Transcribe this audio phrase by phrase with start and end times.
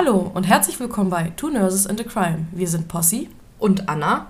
[0.00, 2.46] Hallo und herzlich willkommen bei Two Nurses and a Crime.
[2.52, 3.26] Wir sind Posse
[3.58, 4.28] und Anna.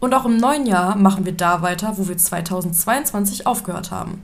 [0.00, 4.22] Und auch im neuen Jahr machen wir da weiter, wo wir 2022 aufgehört haben.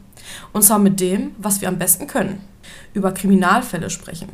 [0.55, 2.41] Und zwar mit dem, was wir am besten können.
[2.95, 4.31] Über Kriminalfälle sprechen.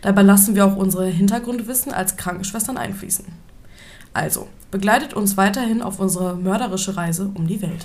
[0.00, 3.24] Dabei lassen wir auch unsere Hintergrundwissen als Krankenschwestern einfließen.
[4.12, 7.84] Also, begleitet uns weiterhin auf unsere mörderische Reise um die Welt.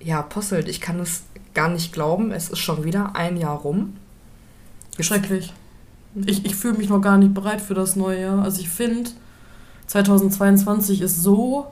[0.00, 1.22] Ja, Posselt, ich kann es
[1.54, 2.32] gar nicht glauben.
[2.32, 3.96] Es ist schon wieder ein Jahr rum.
[4.98, 5.54] Schrecklich.
[6.26, 8.42] Ich, ich fühle mich noch gar nicht bereit für das neue Jahr.
[8.42, 9.10] Also ich finde,
[9.86, 11.66] 2022 ist so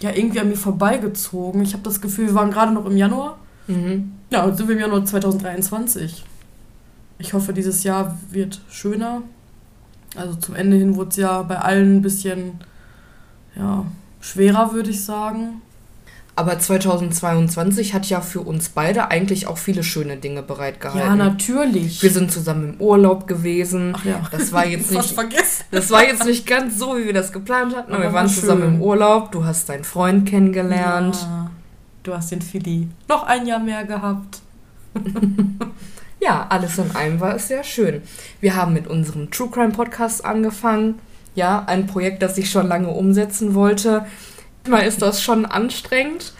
[0.00, 1.62] ja irgendwie an mir vorbeigezogen.
[1.62, 3.38] Ich habe das Gefühl, wir waren gerade noch im Januar.
[3.66, 4.12] Mhm.
[4.30, 6.24] Ja, und sind wir im Januar 2023.
[7.18, 9.22] Ich hoffe, dieses Jahr wird schöner.
[10.16, 12.58] Also zum Ende hin wurde es ja bei allen ein bisschen
[13.56, 13.86] ja,
[14.20, 15.62] schwerer, würde ich sagen.
[16.36, 21.08] Aber 2022 hat ja für uns beide eigentlich auch viele schöne Dinge bereitgehalten.
[21.08, 22.02] Ja, natürlich.
[22.02, 23.92] Wir sind zusammen im Urlaub gewesen.
[23.96, 24.20] Ach ja.
[24.32, 25.16] Das war jetzt nicht.
[25.70, 27.92] Das war jetzt nicht ganz so, wie wir das geplant hatten.
[27.92, 29.30] Aber, wir waren zusammen im Urlaub.
[29.30, 31.16] Du hast deinen Freund kennengelernt.
[31.22, 31.50] Ja.
[32.02, 34.40] Du hast den Philly noch ein Jahr mehr gehabt.
[36.20, 38.02] ja, alles in allem war es sehr schön.
[38.40, 40.98] Wir haben mit unserem True Crime Podcast angefangen.
[41.36, 44.04] Ja, ein Projekt, das ich schon lange umsetzen wollte
[44.64, 46.32] Manchmal ist das schon anstrengend,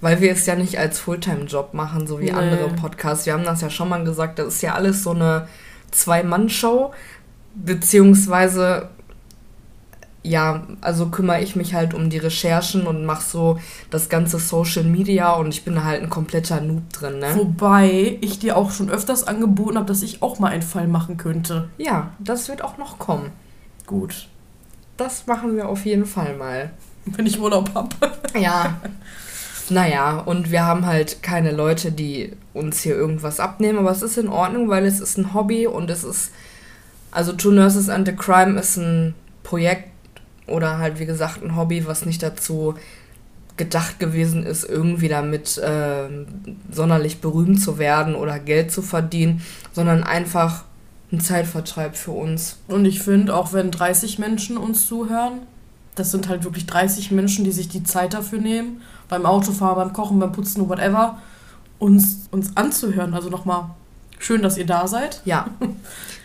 [0.00, 2.32] weil wir es ja nicht als Fulltime-Job machen, so wie nee.
[2.32, 3.26] andere Podcasts.
[3.26, 5.48] Wir haben das ja schon mal gesagt, das ist ja alles so eine
[5.90, 6.92] Zwei-Mann-Show,
[7.54, 8.90] beziehungsweise
[10.22, 13.58] ja, also kümmere ich mich halt um die Recherchen und mache so
[13.90, 17.34] das ganze Social Media und ich bin halt ein kompletter Noob drin, ne?
[17.36, 21.16] Wobei ich dir auch schon öfters angeboten habe, dass ich auch mal einen Fall machen
[21.16, 21.70] könnte.
[21.78, 23.32] Ja, das wird auch noch kommen.
[23.86, 24.28] Gut.
[24.98, 26.70] Das machen wir auf jeden Fall mal.
[27.16, 27.96] wenn ich Urlaub habe.
[28.38, 28.80] Ja.
[29.72, 34.18] Naja, und wir haben halt keine Leute, die uns hier irgendwas abnehmen, aber es ist
[34.18, 36.32] in Ordnung, weil es ist ein Hobby und es ist,
[37.12, 39.88] also Two Nurses and a Crime ist ein Projekt
[40.48, 42.74] oder halt wie gesagt ein Hobby, was nicht dazu
[43.56, 46.08] gedacht gewesen ist, irgendwie damit äh,
[46.72, 50.64] sonderlich berühmt zu werden oder Geld zu verdienen, sondern einfach
[51.12, 52.58] ein Zeitvertreib für uns.
[52.68, 55.40] Und ich finde, auch wenn 30 Menschen uns zuhören,
[56.00, 59.92] das sind halt wirklich 30 Menschen, die sich die Zeit dafür nehmen, beim Autofahren, beim
[59.92, 61.18] Kochen, beim Putzen, whatever,
[61.78, 63.14] uns, uns anzuhören.
[63.14, 63.70] Also nochmal
[64.18, 65.20] schön, dass ihr da seid.
[65.24, 65.46] Ja.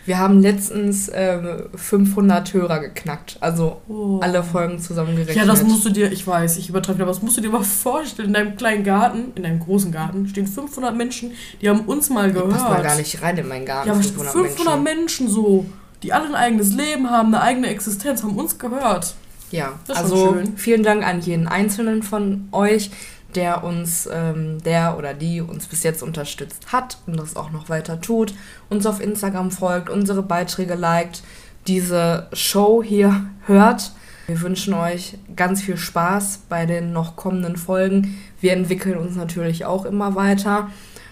[0.06, 3.38] Wir haben letztens äh, 500 Hörer geknackt.
[3.40, 4.20] Also oh.
[4.22, 5.36] alle Folgen zusammengerechnet.
[5.36, 7.64] Ja, das musst du dir, ich weiß, ich übertreibe, aber das musst du dir mal
[7.64, 8.28] vorstellen.
[8.28, 12.32] In deinem kleinen Garten, in deinem großen Garten, stehen 500 Menschen, die haben uns mal
[12.32, 12.52] gehört.
[12.52, 13.88] Passen mal gar nicht rein in meinen Garten.
[13.88, 14.84] Ja, 500, 500 Menschen.
[14.84, 15.66] Menschen so,
[16.04, 19.16] die alle ein eigenes Leben haben, eine eigene Existenz, haben uns gehört.
[19.56, 22.90] Ja, also vielen Dank an jeden einzelnen von euch,
[23.34, 27.68] der uns, ähm, der oder die uns bis jetzt unterstützt hat und das auch noch
[27.68, 28.34] weiter tut,
[28.68, 31.22] uns auf Instagram folgt, unsere Beiträge liked,
[31.66, 33.92] diese Show hier hört.
[34.26, 38.18] Wir wünschen euch ganz viel Spaß bei den noch kommenden Folgen.
[38.40, 40.68] Wir entwickeln uns natürlich auch immer weiter.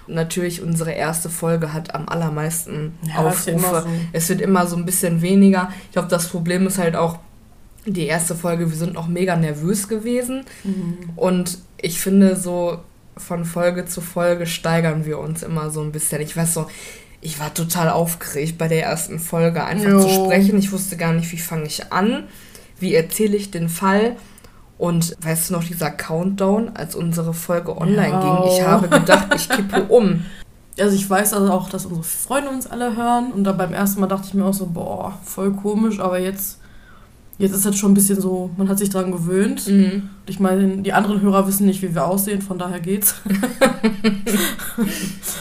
[0.06, 3.82] Natürlich, unsere erste Folge hat am allermeisten ja, Aufrufe.
[3.82, 3.88] So.
[4.12, 5.70] Es wird immer so ein bisschen weniger.
[5.86, 7.18] Ich glaube, das Problem ist halt auch,
[7.86, 10.44] die erste Folge, wir sind noch mega nervös gewesen.
[10.62, 11.10] Mhm.
[11.16, 12.78] Und ich finde, so
[13.16, 16.20] von Folge zu Folge steigern wir uns immer so ein bisschen.
[16.20, 16.66] Ich weiß so,
[17.20, 20.00] ich war total aufgeregt bei der ersten Folge, einfach jo.
[20.00, 20.58] zu sprechen.
[20.58, 22.24] Ich wusste gar nicht, wie fange ich an,
[22.78, 24.16] wie erzähle ich den Fall.
[24.76, 28.20] Und weißt du noch, dieser Countdown, als unsere Folge online ja.
[28.20, 30.24] ging, ich habe gedacht, ich kippe um.
[30.78, 33.30] Also ich weiß also auch, dass unsere Freunde uns alle hören.
[33.32, 36.58] Und dann beim ersten Mal dachte ich mir auch so, boah, voll komisch, aber jetzt
[37.36, 39.66] Jetzt ist das schon ein bisschen so, man hat sich daran gewöhnt.
[39.66, 40.10] Mhm.
[40.26, 43.16] Ich meine, die anderen Hörer wissen nicht, wie wir aussehen, von daher geht's.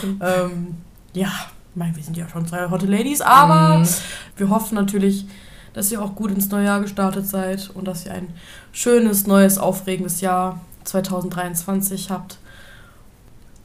[0.02, 0.74] ähm,
[1.12, 3.88] ja, ich meine, wir sind ja schon zwei Hotte Ladies, aber mhm.
[4.36, 5.26] wir hoffen natürlich,
[5.72, 8.28] dass ihr auch gut ins neue Jahr gestartet seid und dass ihr ein
[8.72, 12.38] schönes, neues, aufregendes Jahr 2023 habt.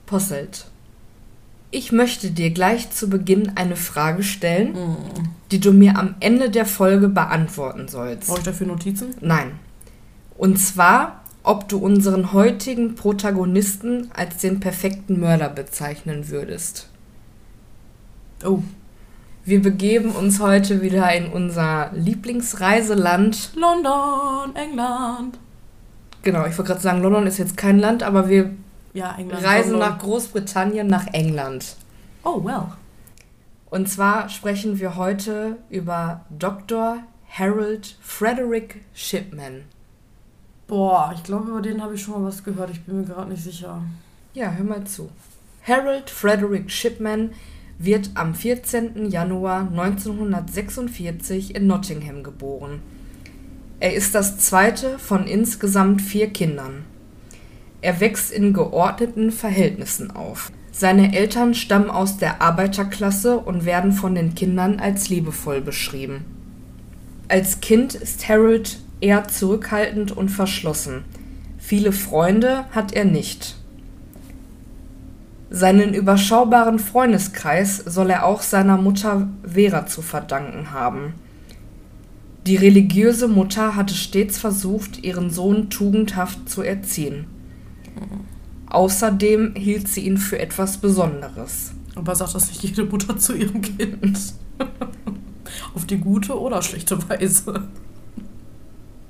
[0.05, 0.67] Posselt.
[1.71, 4.97] Ich möchte dir gleich zu Beginn eine Frage stellen, mm.
[5.51, 8.27] die du mir am Ende der Folge beantworten sollst.
[8.27, 9.13] Brauche ich dafür Notizen?
[9.21, 9.51] Nein.
[10.35, 16.89] Und zwar, ob du unseren heutigen Protagonisten als den perfekten Mörder bezeichnen würdest.
[18.43, 18.63] Oh.
[19.45, 23.51] Wir begeben uns heute wieder in unser Lieblingsreiseland.
[23.55, 25.37] London, England.
[26.23, 28.51] Genau, ich wollte gerade sagen, London ist jetzt kein Land, aber wir
[28.93, 29.43] ja, England.
[29.43, 29.89] Reisen London.
[29.89, 31.75] nach Großbritannien, nach England.
[32.23, 32.73] Oh, well.
[33.69, 37.03] Und zwar sprechen wir heute über Dr.
[37.29, 39.65] Harold Frederick Shipman.
[40.67, 42.71] Boah, ich glaube, über den habe ich schon mal was gehört.
[42.71, 43.81] Ich bin mir gerade nicht sicher.
[44.33, 45.09] Ja, hör mal zu.
[45.63, 47.31] Harold Frederick Shipman
[47.77, 49.09] wird am 14.
[49.09, 52.81] Januar 1946 in Nottingham geboren.
[53.79, 56.83] Er ist das zweite von insgesamt vier Kindern.
[57.81, 60.51] Er wächst in geordneten Verhältnissen auf.
[60.71, 66.25] Seine Eltern stammen aus der Arbeiterklasse und werden von den Kindern als liebevoll beschrieben.
[67.27, 71.03] Als Kind ist Harold eher zurückhaltend und verschlossen.
[71.57, 73.55] Viele Freunde hat er nicht.
[75.49, 81.13] Seinen überschaubaren Freundeskreis soll er auch seiner Mutter Vera zu verdanken haben.
[82.45, 87.25] Die religiöse Mutter hatte stets versucht, ihren Sohn tugendhaft zu erziehen.
[88.67, 91.71] Außerdem hielt sie ihn für etwas Besonderes.
[91.95, 94.19] Aber sagt das nicht jede Mutter zu ihrem Kind?
[95.73, 97.67] Auf die gute oder schlechte Weise.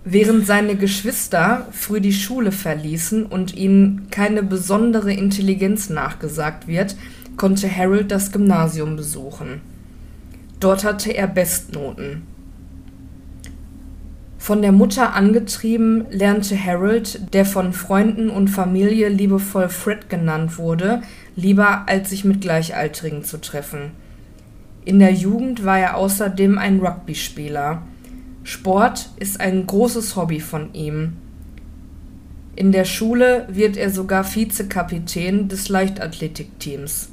[0.06, 6.96] Während seine Geschwister früh die Schule verließen und ihnen keine besondere Intelligenz nachgesagt wird,
[7.36, 9.62] konnte Harold das Gymnasium besuchen.
[10.60, 12.24] Dort hatte er Bestnoten.
[14.40, 21.02] Von der Mutter angetrieben, lernte Harold, der von Freunden und Familie liebevoll Fred genannt wurde,
[21.36, 23.92] lieber als sich mit Gleichaltrigen zu treffen.
[24.86, 27.84] In der Jugend war er außerdem ein Rugby-Spieler.
[28.44, 31.18] Sport ist ein großes Hobby von ihm.
[32.56, 37.10] In der Schule wird er sogar Vizekapitän des Leichtathletikteams.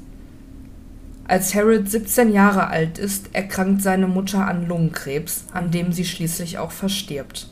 [1.28, 6.58] Als Harold 17 Jahre alt ist, erkrankt seine Mutter an Lungenkrebs, an dem sie schließlich
[6.58, 7.48] auch verstirbt.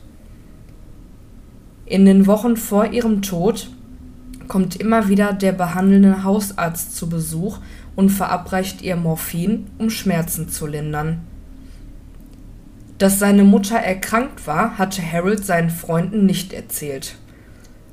[1.86, 3.70] In den Wochen vor ihrem Tod
[4.46, 7.58] kommt immer wieder der behandelnde Hausarzt zu Besuch
[7.96, 11.22] und verabreicht ihr Morphin, um Schmerzen zu lindern.
[12.98, 17.16] Dass seine Mutter erkrankt war, hatte Harold seinen Freunden nicht erzählt.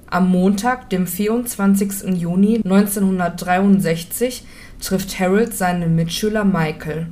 [0.08, 2.20] Am Montag, dem 24.
[2.20, 4.46] Juni 1963,
[4.82, 7.08] trifft Harold seinen Mitschüler Michael.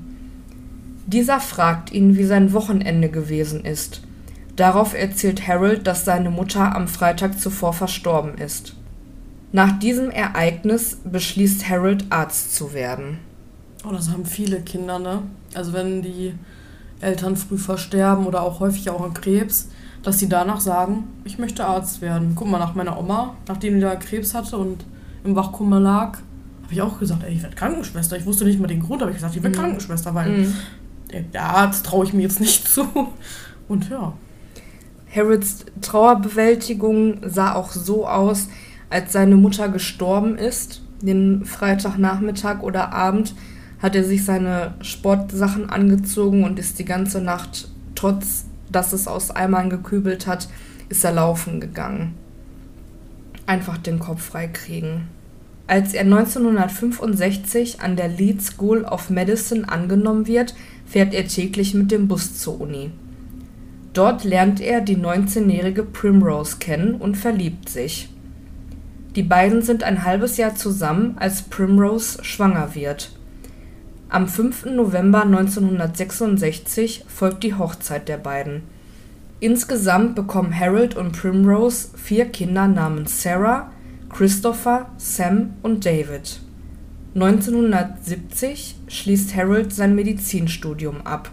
[1.06, 4.01] Dieser fragt ihn, wie sein Wochenende gewesen ist.
[4.56, 8.75] Darauf erzählt Harold, dass seine Mutter am Freitag zuvor verstorben ist.
[9.51, 13.19] Nach diesem Ereignis beschließt Harold, Arzt zu werden.
[13.88, 15.24] Oh, das haben viele Kinder, ne?
[15.54, 16.33] Also wenn die
[17.00, 19.69] Eltern früh versterben oder auch häufig auch an Krebs,
[20.04, 22.33] dass sie danach sagen, ich möchte Arzt werden.
[22.36, 24.86] Guck mal nach meiner Oma, nachdem die da Krebs hatte und
[25.24, 26.19] im Wachkummer lag,
[26.69, 28.16] habe ich auch gesagt, ey, ich werde Krankenschwester.
[28.16, 29.62] Ich wusste nicht mal den Grund, aber ich gesagt, ich werde mhm.
[29.62, 30.54] Krankenschwester, weil mhm.
[31.33, 32.88] der Arzt traue ich mir jetzt nicht zu.
[33.68, 34.13] Und ja.
[35.13, 38.50] Harrods Trauerbewältigung sah auch so aus,
[38.92, 40.83] als seine Mutter gestorben ist.
[41.01, 43.33] Den Freitagnachmittag oder Abend
[43.81, 49.31] hat er sich seine Sportsachen angezogen und ist die ganze Nacht, trotz dass es aus
[49.31, 50.48] Eimern gekübelt hat,
[50.89, 52.13] ist er laufen gegangen.
[53.48, 55.07] Einfach den Kopf frei kriegen.
[55.69, 60.56] Als er 1965 an der Leeds School of Medicine angenommen wird,
[60.88, 62.89] fährt er täglich mit dem Bus zur Uni.
[63.94, 68.10] Dort lernt er die 19-jährige Primrose kennen und verliebt sich.
[69.16, 73.12] Die beiden sind ein halbes Jahr zusammen, als Primrose schwanger wird.
[74.10, 74.65] Am 5.
[74.72, 78.63] November 1966 folgt die Hochzeit der beiden.
[79.39, 83.70] Insgesamt bekommen Harold und Primrose vier Kinder namens Sarah,
[84.10, 86.39] Christopher, Sam und David.
[87.16, 91.32] 1970 schließt Harold sein Medizinstudium ab.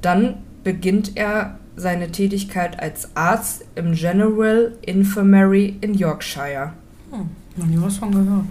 [0.00, 6.72] Dann beginnt er seine Tätigkeit als Arzt im General Infirmary in Yorkshire.
[7.10, 8.46] Hm, noch nie was von gehört.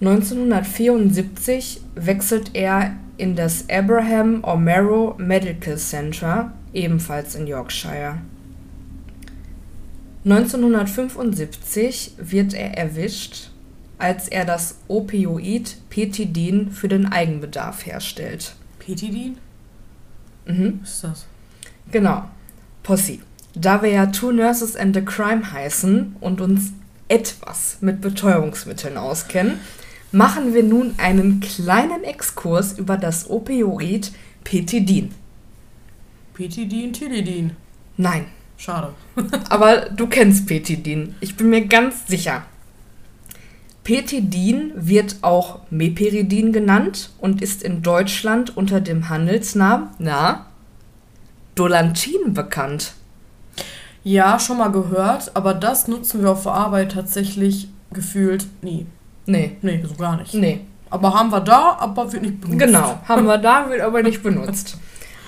[0.00, 8.18] 1974 wechselt er in das Abraham O'Mara Medical Center, ebenfalls in Yorkshire.
[10.26, 13.50] 1975 wird er erwischt,
[13.96, 18.56] als er das Opioid Petidin für den Eigenbedarf herstellt.
[18.80, 19.38] Petidin?
[20.46, 20.80] Mhm.
[20.82, 21.26] Was ist das?
[21.92, 22.24] Genau.
[22.82, 23.20] Posse.
[23.54, 26.72] Da wir ja Two Nurses and a Crime heißen und uns
[27.06, 29.60] etwas mit Betäubungsmitteln auskennen,
[30.10, 34.10] machen wir nun einen kleinen Exkurs über das Opioid
[34.42, 35.14] Petidin.
[36.34, 37.52] Petidin, Tilidin.
[37.96, 38.26] Nein.
[38.56, 38.94] Schade.
[39.48, 41.14] Aber du kennst Petidin.
[41.20, 42.42] Ich bin mir ganz sicher.
[43.84, 50.46] Petidin wird auch Meperidin genannt und ist in Deutschland unter dem Handelsnamen, na,
[51.54, 52.94] Dolantin bekannt.
[54.02, 58.86] Ja, schon mal gehört, aber das nutzen wir auf der Arbeit tatsächlich gefühlt nie.
[59.26, 59.56] Nee.
[59.62, 60.34] Nee, so gar nicht.
[60.34, 60.60] Nee.
[60.90, 62.60] Aber haben wir da, aber wird nicht benutzt.
[62.60, 64.78] Genau, haben wir da, wird aber nicht benutzt.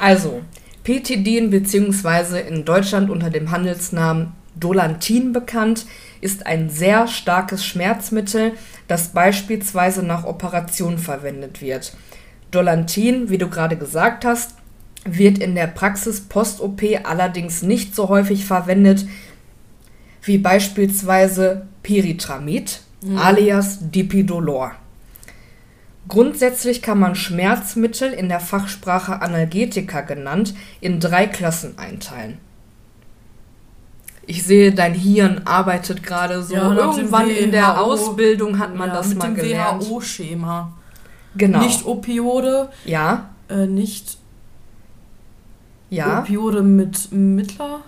[0.00, 0.42] Also,
[0.88, 2.40] Petidin bzw.
[2.48, 5.84] in Deutschland unter dem Handelsnamen Dolantin bekannt,
[6.22, 8.52] ist ein sehr starkes Schmerzmittel,
[8.86, 11.92] das beispielsweise nach Operationen verwendet wird.
[12.50, 14.54] Dolantin, wie du gerade gesagt hast,
[15.04, 19.06] wird in der Praxis post-OP allerdings nicht so häufig verwendet
[20.22, 23.18] wie beispielsweise Pyritramid mhm.
[23.18, 24.74] alias Dipidolor.
[26.08, 32.38] Grundsätzlich kann man Schmerzmittel, in der Fachsprache Analgetika genannt, in drei Klassen einteilen.
[34.26, 36.54] Ich sehe, dein Hirn arbeitet gerade so.
[36.54, 39.88] Ja, Irgendwann in der Ausbildung hat man ja, das mit mal dem gelernt.
[39.88, 40.72] WHO-Schema.
[41.34, 41.60] Genau.
[41.60, 42.68] Nicht Opiode.
[42.84, 43.30] Ja.
[43.48, 44.18] Äh, nicht
[45.90, 46.20] ja.
[46.20, 47.80] Opiode mit Mittler.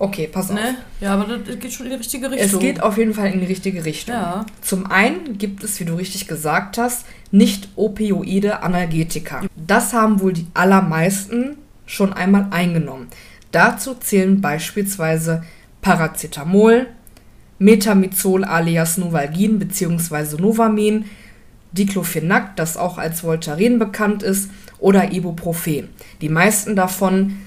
[0.00, 0.60] Okay, pass ne?
[0.60, 0.74] auf.
[1.00, 2.46] Ja, aber das geht schon in die richtige Richtung.
[2.46, 4.14] Es geht auf jeden Fall in die richtige Richtung.
[4.14, 4.46] Ja.
[4.62, 9.42] Zum einen gibt es, wie du richtig gesagt hast, nicht opioide Analgetika.
[9.56, 13.08] Das haben wohl die allermeisten schon einmal eingenommen.
[13.50, 15.42] Dazu zählen beispielsweise
[15.82, 16.86] Paracetamol,
[17.58, 20.40] Metamizol alias Novalgin bzw.
[20.40, 21.06] Novamin,
[21.72, 25.88] Diclofenac, das auch als Voltaren bekannt ist, oder Ibuprofen.
[26.20, 27.38] Die meisten davon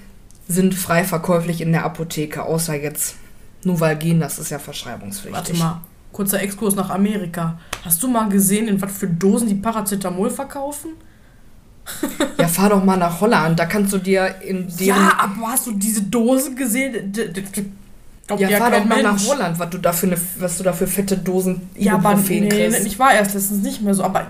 [0.51, 3.15] sind frei verkäuflich in der Apotheke, außer jetzt
[3.63, 5.33] Novalgin, das ist ja verschreibungspflichtig.
[5.33, 5.81] Warte mal,
[6.11, 7.59] kurzer Exkurs nach Amerika.
[7.83, 10.91] Hast du mal gesehen, in was für Dosen die Paracetamol verkaufen?
[12.37, 14.85] ja, fahr doch mal nach Holland, da kannst du dir in deren...
[14.85, 17.11] Ja, aber hast du diese Dosen gesehen?
[18.37, 20.73] ja, ja, fahr doch mal nach Holland, was du, da für eine, was du da
[20.73, 22.85] für fette Dosen ja, aber nee, kriegst.
[22.85, 24.27] ich war erst letztens nicht mehr so, aber...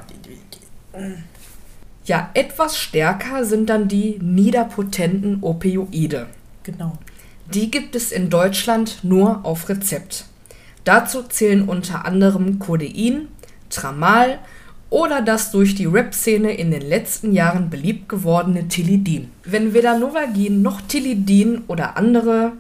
[2.06, 6.28] Ja, etwas stärker sind dann die niederpotenten Opioide.
[6.64, 6.98] Genau.
[7.54, 10.26] Die gibt es in Deutschland nur auf Rezept.
[10.84, 13.28] Dazu zählen unter anderem Codein,
[13.70, 14.40] Tramal
[14.90, 19.30] oder das durch die Rap-Szene in den letzten Jahren beliebt gewordene Tilidin.
[19.44, 22.54] Wenn weder Novagin noch Tilidin oder andere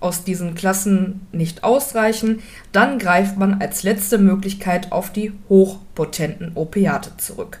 [0.00, 2.40] aus diesen Klassen nicht ausreichen,
[2.72, 7.60] dann greift man als letzte Möglichkeit auf die hochpotenten Opiate zurück.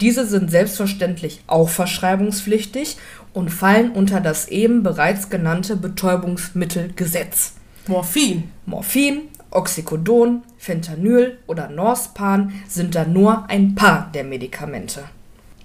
[0.00, 2.96] Diese sind selbstverständlich auch verschreibungspflichtig
[3.32, 7.54] und fallen unter das eben bereits genannte Betäubungsmittelgesetz.
[7.88, 8.44] Morphin.
[8.64, 15.04] Morphin, Oxycodon, Fentanyl oder Norspan sind da nur ein paar der Medikamente.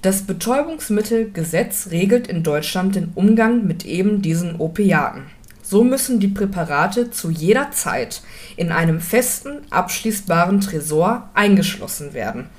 [0.01, 5.27] Das Betäubungsmittelgesetz regelt in Deutschland den Umgang mit eben diesen Opiaten.
[5.61, 8.21] So müssen die Präparate zu jeder Zeit
[8.57, 12.49] in einem festen, abschließbaren Tresor eingeschlossen werden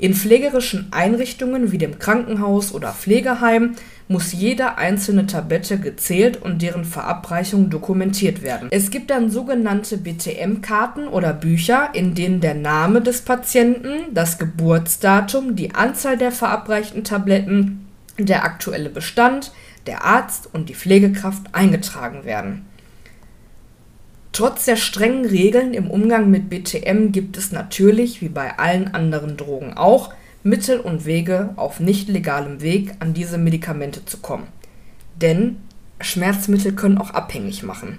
[0.00, 3.76] in pflegerischen Einrichtungen wie dem Krankenhaus oder Pflegeheim
[4.08, 8.68] muss jede einzelne Tablette gezählt und deren Verabreichung dokumentiert werden.
[8.72, 15.54] Es gibt dann sogenannte BTM-Karten oder Bücher, in denen der Name des Patienten, das Geburtsdatum,
[15.54, 17.86] die Anzahl der verabreichten Tabletten,
[18.18, 19.52] der aktuelle Bestand,
[19.86, 22.64] der Arzt und die Pflegekraft eingetragen werden
[24.40, 29.36] Trotz der strengen Regeln im Umgang mit BTM gibt es natürlich, wie bei allen anderen
[29.36, 34.46] Drogen auch, Mittel und Wege, auf nicht legalem Weg an diese Medikamente zu kommen.
[35.20, 35.58] Denn
[36.00, 37.98] Schmerzmittel können auch abhängig machen.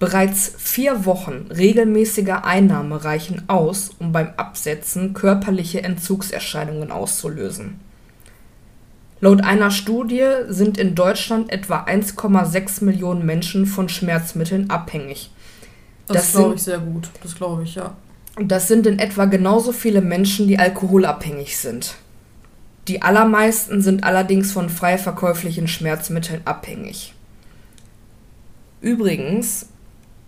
[0.00, 7.78] Bereits vier Wochen regelmäßiger Einnahme reichen aus, um beim Absetzen körperliche Entzugserscheinungen auszulösen.
[9.20, 15.30] Laut einer Studie sind in Deutschland etwa 1,6 Millionen Menschen von Schmerzmitteln abhängig
[16.14, 17.10] das, das glaube ich sehr gut.
[17.22, 17.96] Das glaube ich, ja.
[18.38, 21.94] Das sind in etwa genauso viele Menschen, die alkoholabhängig sind.
[22.88, 27.14] Die allermeisten sind allerdings von frei verkäuflichen Schmerzmitteln abhängig.
[28.80, 29.66] Übrigens,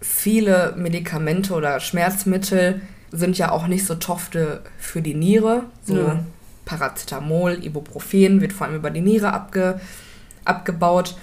[0.01, 5.65] viele Medikamente oder Schmerzmittel sind ja auch nicht so tofte für die Niere.
[5.85, 6.25] So ja.
[6.65, 9.81] Paracetamol, Ibuprofen wird vor allem über die Niere abge,
[10.45, 11.17] abgebaut.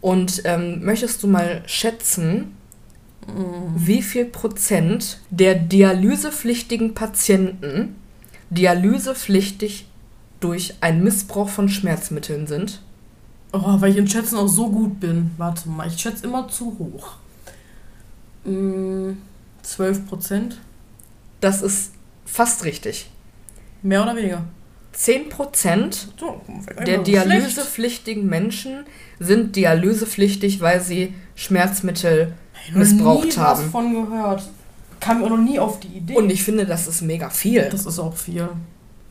[0.00, 2.56] Und ähm, möchtest du mal schätzen,
[3.76, 7.96] wie viel Prozent der dialysepflichtigen Patienten
[8.50, 9.86] dialysepflichtig
[10.40, 12.80] durch einen Missbrauch von Schmerzmitteln sind?
[13.52, 15.32] Oh, weil ich in Schätzen auch so gut bin.
[15.36, 17.16] Warte mal, ich schätze immer zu hoch.
[18.44, 19.12] Mm,
[19.62, 20.60] 12 Prozent?
[21.40, 21.92] Das ist
[22.24, 23.10] fast richtig.
[23.82, 24.44] Mehr oder weniger?
[24.92, 26.08] 10 Prozent
[26.86, 28.84] der dialysepflichtigen Menschen
[29.18, 32.34] sind dialysepflichtig, weil sie Schmerzmittel
[32.72, 33.62] missbraucht nie haben.
[33.62, 34.48] Was von gehört.
[35.00, 36.16] Kam mir auch noch nie auf die Idee.
[36.16, 37.68] Und ich finde, das ist mega viel.
[37.70, 38.48] Das ist auch viel.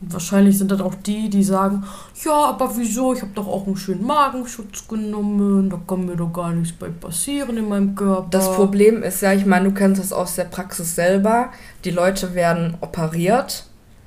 [0.02, 1.84] Wahrscheinlich sind das auch die, die sagen,
[2.24, 3.12] ja, aber wieso?
[3.12, 6.88] Ich habe doch auch einen schönen Magenschutz genommen, da kann mir doch gar nichts bei
[6.88, 8.26] passieren in meinem Körper.
[8.30, 11.50] Das Problem ist ja, ich meine, du kennst das aus der Praxis selber,
[11.84, 13.66] die Leute werden operiert.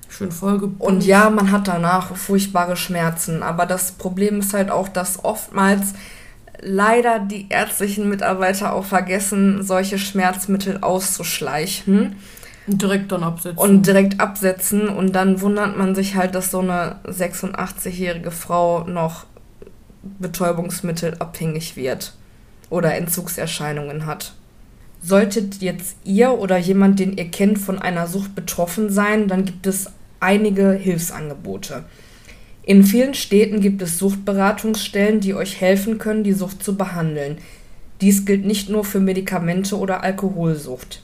[0.09, 0.81] Schön vollgepumpt.
[0.81, 5.93] Und ja, man hat danach furchtbare Schmerzen, aber das Problem ist halt auch, dass oftmals
[6.63, 12.15] leider die ärztlichen Mitarbeiter auch vergessen, solche Schmerzmittel auszuschleichen.
[12.65, 13.57] Und direkt dann absetzen.
[13.57, 14.87] Und direkt absetzen.
[14.87, 19.25] Und dann wundert man sich halt, dass so eine 86-jährige Frau noch
[20.19, 22.13] Betäubungsmittel abhängig wird
[22.69, 24.33] oder Entzugserscheinungen hat.
[25.01, 29.67] Solltet jetzt ihr oder jemand, den ihr kennt, von einer Sucht betroffen sein, dann gibt
[29.67, 29.91] es
[30.21, 31.83] einige Hilfsangebote.
[32.65, 37.37] In vielen Städten gibt es Suchtberatungsstellen, die euch helfen können, die Sucht zu behandeln.
[37.99, 41.03] Dies gilt nicht nur für Medikamente oder Alkoholsucht.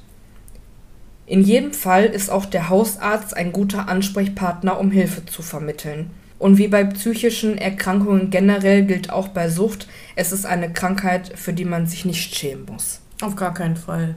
[1.25, 6.09] In jedem Fall ist auch der Hausarzt ein guter Ansprechpartner, um Hilfe zu vermitteln.
[6.39, 11.51] Und wie bei psychischen Erkrankungen generell gilt auch bei Sucht, es ist eine Krankheit, für
[11.51, 13.01] die man sich nicht schämen muss.
[13.21, 14.15] Auf gar keinen Fall.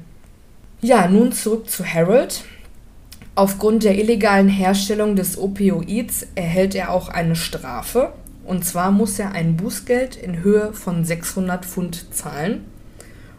[0.81, 2.45] Ja, nun zurück zu Harold.
[3.35, 8.13] Aufgrund der illegalen Herstellung des Opioids erhält er auch eine Strafe.
[8.45, 12.65] Und zwar muss er ein Bußgeld in Höhe von 600 Pfund zahlen.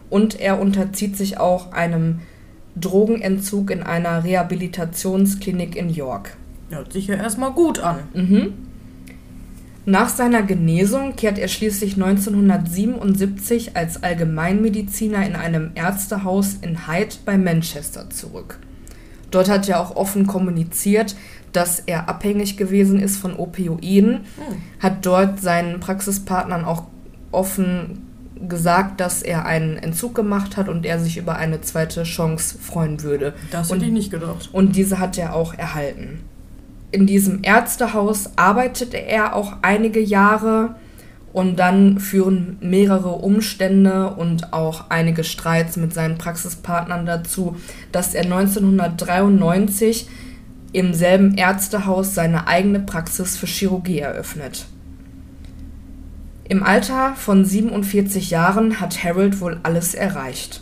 [0.10, 2.22] Und er unterzieht sich auch einem
[2.76, 6.38] Drogenentzug in einer Rehabilitationsklinik in York.
[6.70, 8.00] Hört sich ja erstmal gut an.
[8.14, 8.54] Mhm.
[9.86, 17.38] Nach seiner Genesung kehrt er schließlich 1977 als Allgemeinmediziner in einem Ärztehaus in Hyde bei
[17.38, 18.60] Manchester zurück.
[19.34, 21.16] Dort hat er auch offen kommuniziert,
[21.52, 24.62] dass er abhängig gewesen ist von Opioiden, hm.
[24.80, 26.84] hat dort seinen Praxispartnern auch
[27.32, 28.08] offen
[28.48, 33.02] gesagt, dass er einen Entzug gemacht hat und er sich über eine zweite Chance freuen
[33.02, 33.34] würde.
[33.52, 34.50] Das hätte ich nicht gedacht.
[34.52, 36.20] Und diese hat er auch erhalten
[36.94, 40.75] in diesem Ärztehaus arbeitete er auch einige Jahre
[41.34, 47.58] und dann führen mehrere Umstände und auch einige Streits mit seinen Praxispartnern dazu,
[47.92, 50.08] dass er 1993
[50.72, 54.67] im selben Ärztehaus seine eigene Praxis für Chirurgie eröffnet.
[56.48, 60.62] Im Alter von 47 Jahren hat Harold wohl alles erreicht.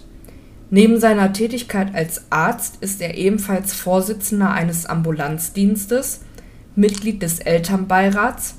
[0.69, 6.21] Neben seiner Tätigkeit als Arzt ist er ebenfalls Vorsitzender eines Ambulanzdienstes,
[6.75, 8.55] Mitglied des Elternbeirats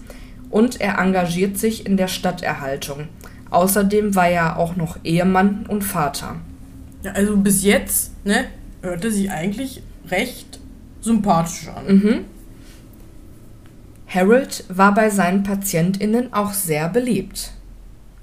[0.52, 3.08] und er engagiert sich in der Stadterhaltung.
[3.50, 6.36] Außerdem war er auch noch Ehemann und Vater.
[7.02, 8.44] Ja, also bis jetzt, ne,
[8.82, 10.60] hörte sich eigentlich recht
[11.00, 11.96] sympathisch an.
[11.96, 12.24] Mhm.
[14.06, 17.52] Harold war bei seinen PatientInnen auch sehr beliebt.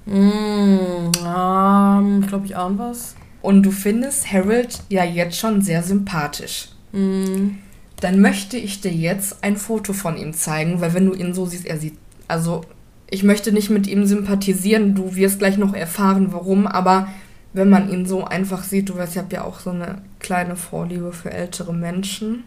[0.06, 3.16] Mm, ähm, ich glaube, ich ahne was.
[3.42, 6.68] Und du findest Harold ja jetzt schon sehr sympathisch.
[6.92, 7.56] Mm.
[8.00, 11.44] Dann möchte ich dir jetzt ein Foto von ihm zeigen, weil wenn du ihn so
[11.44, 11.98] siehst, er sieht,
[12.30, 12.62] also
[13.10, 17.08] ich möchte nicht mit ihm sympathisieren, du wirst gleich noch erfahren, warum, aber
[17.52, 20.54] wenn man ihn so einfach sieht, du weißt, ich habe ja auch so eine kleine
[20.54, 22.44] Vorliebe für ältere Menschen.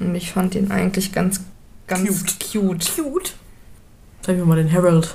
[0.00, 1.42] Und ich fand ihn eigentlich ganz,
[1.86, 2.52] ganz cute.
[2.52, 2.96] Cute.
[2.96, 3.32] cute.
[4.22, 5.14] Zeig mir mal den Harold.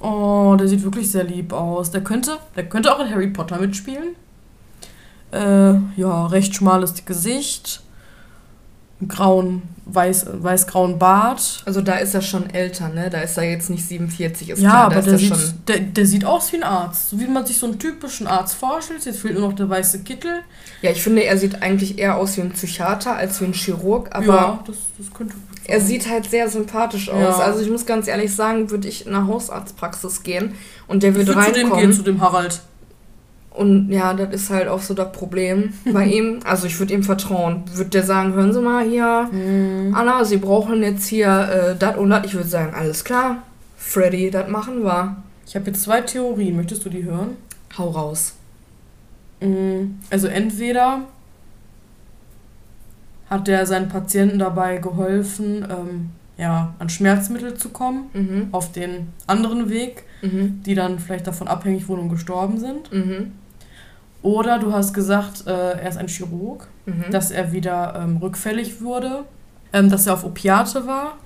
[0.00, 1.90] Oh, der sieht wirklich sehr lieb aus.
[1.90, 4.14] Der könnte, der könnte auch in Harry Potter mitspielen.
[5.32, 7.82] Äh, ja, recht schmales Gesicht.
[9.06, 11.62] Grauen, weiß, weiß-grauen Bart.
[11.66, 13.10] Also da ist er schon älter, ne?
[13.10, 15.34] Da ist er jetzt nicht 47, ist ja, klar, aber der, sieht,
[15.68, 17.10] der, der sieht aus wie ein Arzt.
[17.10, 19.04] So wie man sich so einen typischen Arzt vorstellt.
[19.04, 20.40] Jetzt fehlt nur noch der weiße Kittel.
[20.80, 24.08] Ja, ich finde, er sieht eigentlich eher aus wie ein Psychiater als wie ein Chirurg,
[24.12, 24.26] aber.
[24.26, 25.34] Ja, das, das könnte.
[25.68, 27.38] Er sieht halt sehr sympathisch aus.
[27.38, 27.44] Ja.
[27.44, 30.54] Also ich muss ganz ehrlich sagen, würde ich in eine Hausarztpraxis gehen
[30.86, 31.54] und der würde reinkommen.
[31.54, 32.60] Zu dem gehen, zu dem Harald.
[33.56, 36.40] Und ja, das ist halt auch so das Problem bei ihm.
[36.44, 37.62] Also ich würde ihm vertrauen.
[37.72, 39.94] Würde der sagen, hören Sie mal hier, mhm.
[39.94, 42.26] Anna, Sie brauchen jetzt hier äh, das und das.
[42.26, 43.42] Ich würde sagen, alles klar,
[43.76, 45.16] Freddy, das machen wir.
[45.46, 46.56] Ich habe jetzt zwei Theorien.
[46.56, 47.36] Möchtest du die hören?
[47.78, 48.34] Hau raus.
[49.40, 50.00] Mhm.
[50.10, 51.02] Also entweder
[53.30, 58.48] hat der seinen Patienten dabei geholfen, ähm, ja, an Schmerzmittel zu kommen, mhm.
[58.52, 60.62] auf den anderen Weg, mhm.
[60.64, 62.92] die dann vielleicht davon abhängig wurden und gestorben sind.
[62.92, 63.32] Mhm.
[64.26, 67.12] Oder du hast gesagt, äh, er ist ein Chirurg, mhm.
[67.12, 69.22] dass er wieder ähm, rückfällig wurde,
[69.72, 71.18] ähm, dass er auf Opiate war,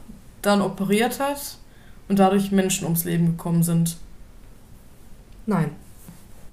[0.43, 1.57] dann operiert hat
[2.11, 3.97] und dadurch Menschen ums Leben gekommen sind.
[5.47, 5.71] Nein.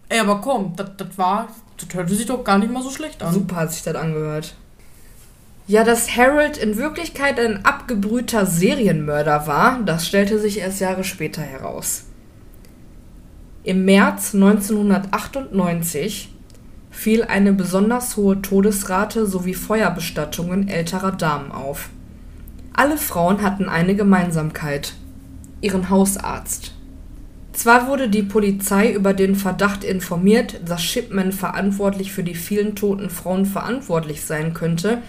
[0.08, 3.34] Ey, aber komm, das war, das hörte sich doch gar nicht mal so schlecht an.
[3.34, 4.56] Super hat sich das angehört.
[5.68, 11.42] Ja, dass Harold in Wirklichkeit ein abgebrühter Serienmörder war, das stellte sich erst Jahre später
[11.42, 12.06] heraus.
[13.64, 16.36] Im März 1998
[16.98, 21.90] fiel eine besonders hohe Todesrate sowie Feuerbestattungen älterer Damen auf.
[22.74, 24.96] Alle Frauen hatten eine Gemeinsamkeit
[25.62, 26.74] ihren Hausarzt.
[27.54, 33.12] Zwar wurde die Polizei über den Verdacht informiert, dass Shipman verantwortlich für die vielen toten
[33.12, 35.04] Frauen verantwortlich sein könnte,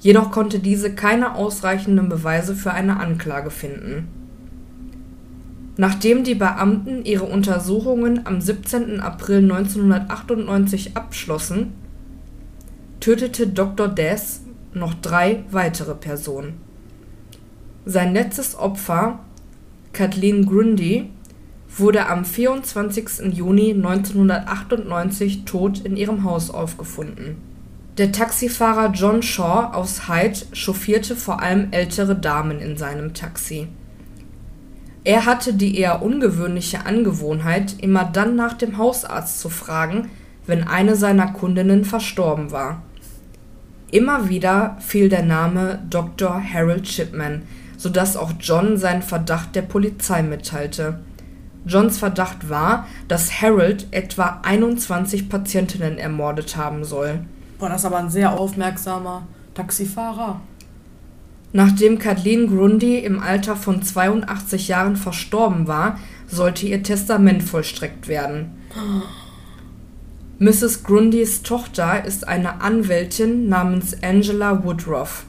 [0.00, 4.08] jedoch konnte diese keine ausreichenden Beweise für eine Anklage finden
[5.76, 9.00] Nachdem die Beamten ihre Untersuchungen am 17.
[9.00, 11.72] April 1998 abschlossen,
[13.00, 13.88] tötete Dr.
[13.88, 14.40] Death
[14.72, 16.54] noch drei weitere Personen.
[17.84, 19.20] Sein letztes Opfer,
[19.92, 21.10] Kathleen Grundy,
[21.68, 23.34] wurde am 24.
[23.34, 27.36] Juni 1998 tot in ihrem Haus aufgefunden.
[27.98, 33.68] Der Taxifahrer John Shaw aus Hyde chauffierte vor allem ältere Damen in seinem Taxi.
[35.06, 40.10] Er hatte die eher ungewöhnliche Angewohnheit, immer dann nach dem Hausarzt zu fragen,
[40.48, 42.82] wenn eine seiner Kundinnen verstorben war.
[43.92, 46.42] Immer wieder fiel der Name Dr.
[46.42, 47.42] Harold Shipman,
[47.76, 50.98] so dass auch John seinen Verdacht der Polizei mitteilte.
[51.64, 57.20] Johns Verdacht war, dass Harold etwa 21 Patientinnen ermordet haben soll.
[57.60, 60.40] Boah, das ist aber ein sehr aufmerksamer Taxifahrer.
[61.56, 68.50] Nachdem Kathleen Grundy im Alter von 82 Jahren verstorben war, sollte ihr Testament vollstreckt werden.
[70.38, 70.82] Mrs.
[70.82, 75.24] Grundys Tochter ist eine Anwältin namens Angela Woodruff.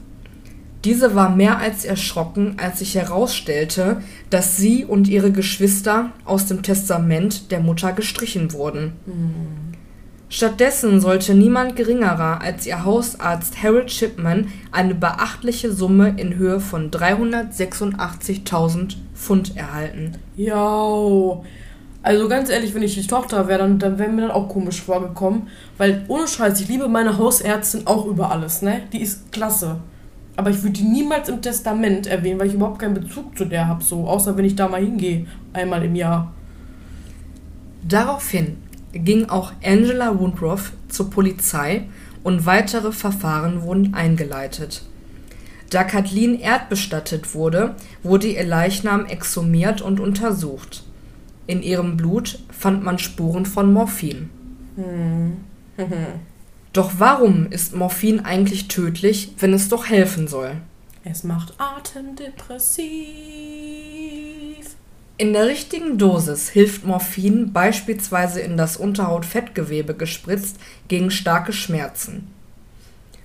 [0.83, 6.61] Diese war mehr als erschrocken, als sich herausstellte, dass sie und ihre Geschwister aus dem
[6.61, 8.91] Testament der Mutter gestrichen wurden.
[10.29, 16.91] Stattdessen sollte niemand geringerer als ihr Hausarzt Harold Shipman eine beachtliche Summe in Höhe von
[16.91, 20.15] 386.000 Pfund erhalten.
[20.35, 21.37] Ja,
[22.03, 24.81] also ganz ehrlich, wenn ich die Tochter wäre, dann, dann wäre mir dann auch komisch
[24.81, 25.47] vorgekommen.
[25.77, 28.81] Weil ohne Scheiß, ich liebe meine Hausärztin auch über alles, ne?
[28.91, 29.77] Die ist klasse.
[30.35, 33.67] Aber ich würde die niemals im Testament erwähnen, weil ich überhaupt keinen Bezug zu der
[33.67, 34.05] habe, so.
[34.05, 36.33] Außer wenn ich da mal hingehe, einmal im Jahr.
[37.87, 38.57] Daraufhin
[38.99, 41.87] ging auch Angela Woodruff zur Polizei
[42.23, 44.83] und weitere Verfahren wurden eingeleitet.
[45.69, 50.83] Da Kathleen erdbestattet wurde, wurde ihr Leichnam exhumiert und untersucht.
[51.45, 54.29] In ihrem Blut fand man Spuren von Morphin.
[54.75, 55.37] Hm.
[56.73, 60.57] Doch warum ist Morphin eigentlich tödlich, wenn es doch helfen soll?
[61.03, 63.76] Es macht atemdepressiv.
[65.19, 70.57] In der richtigen Dosis hilft Morphin beispielsweise in das Unterhautfettgewebe gespritzt
[70.89, 72.27] gegen starke Schmerzen.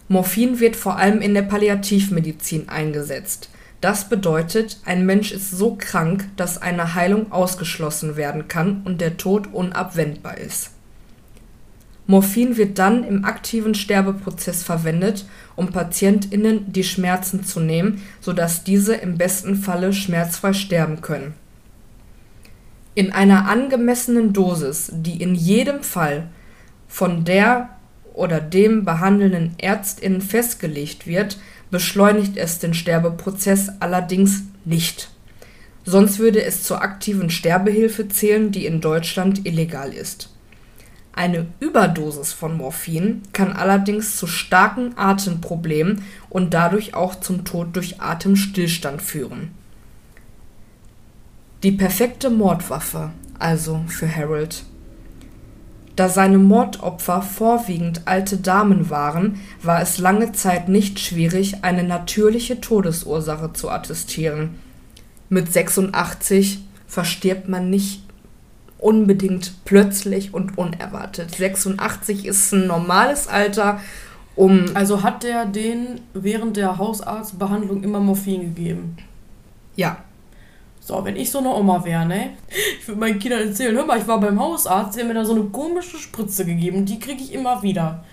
[0.08, 3.50] Morphin wird vor allem in der Palliativmedizin eingesetzt.
[3.82, 9.18] Das bedeutet, ein Mensch ist so krank, dass eine Heilung ausgeschlossen werden kann und der
[9.18, 10.70] Tod unabwendbar ist.
[12.06, 15.26] Morphin wird dann im aktiven Sterbeprozess verwendet,
[15.56, 21.34] um PatientInnen die Schmerzen zu nehmen, sodass diese im besten Falle schmerzfrei sterben können.
[22.94, 26.28] In einer angemessenen Dosis, die in jedem Fall
[26.88, 27.70] von der
[28.12, 31.38] oder dem behandelnden ÄrztInnen festgelegt wird,
[31.70, 35.10] beschleunigt es den Sterbeprozess allerdings nicht.
[35.84, 40.28] Sonst würde es zur aktiven Sterbehilfe zählen, die in Deutschland illegal ist
[41.12, 48.00] eine Überdosis von Morphin kann allerdings zu starken Atemproblemen und dadurch auch zum Tod durch
[48.00, 49.50] Atemstillstand führen.
[51.62, 54.64] Die perfekte Mordwaffe also für Harold.
[55.96, 62.60] Da seine Mordopfer vorwiegend alte Damen waren, war es lange Zeit nicht schwierig, eine natürliche
[62.60, 64.58] Todesursache zu attestieren.
[65.28, 68.02] Mit 86 verstirbt man nicht
[68.78, 71.34] unbedingt plötzlich und unerwartet.
[71.34, 73.80] 86 ist ein normales Alter,
[74.34, 74.64] um.
[74.74, 78.96] Also hat der den während der Hausarztbehandlung immer Morphin gegeben?
[79.76, 79.98] Ja.
[80.92, 82.30] So, wenn ich so eine Oma wäre, ne?
[82.78, 85.24] Ich würde meinen Kindern erzählen, hör mal, ich war beim Hausarzt, der hat mir da
[85.24, 88.04] so eine komische Spritze gegeben die kriege ich immer wieder.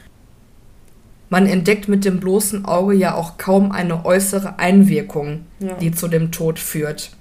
[1.30, 5.74] Man entdeckt mit dem bloßen Auge ja auch kaum eine äußere Einwirkung, ja.
[5.74, 7.12] die zu dem Tod führt.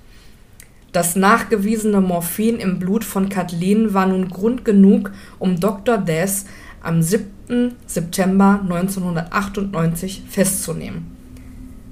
[0.93, 5.99] Das nachgewiesene Morphin im Blut von Kathleen war nun Grund genug, um Dr.
[5.99, 6.45] Death
[6.83, 7.75] am 7.
[7.85, 11.18] September 1998 festzunehmen.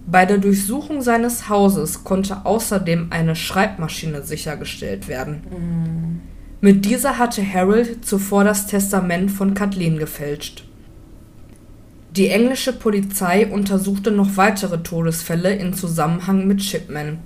[0.07, 5.42] Bei der Durchsuchung seines Hauses konnte außerdem eine Schreibmaschine sichergestellt werden.
[5.51, 6.21] Mhm.
[6.61, 10.64] Mit dieser hatte Harold zuvor das Testament von Kathleen gefälscht.
[12.16, 17.19] Die englische Polizei untersuchte noch weitere Todesfälle in Zusammenhang mit Shipman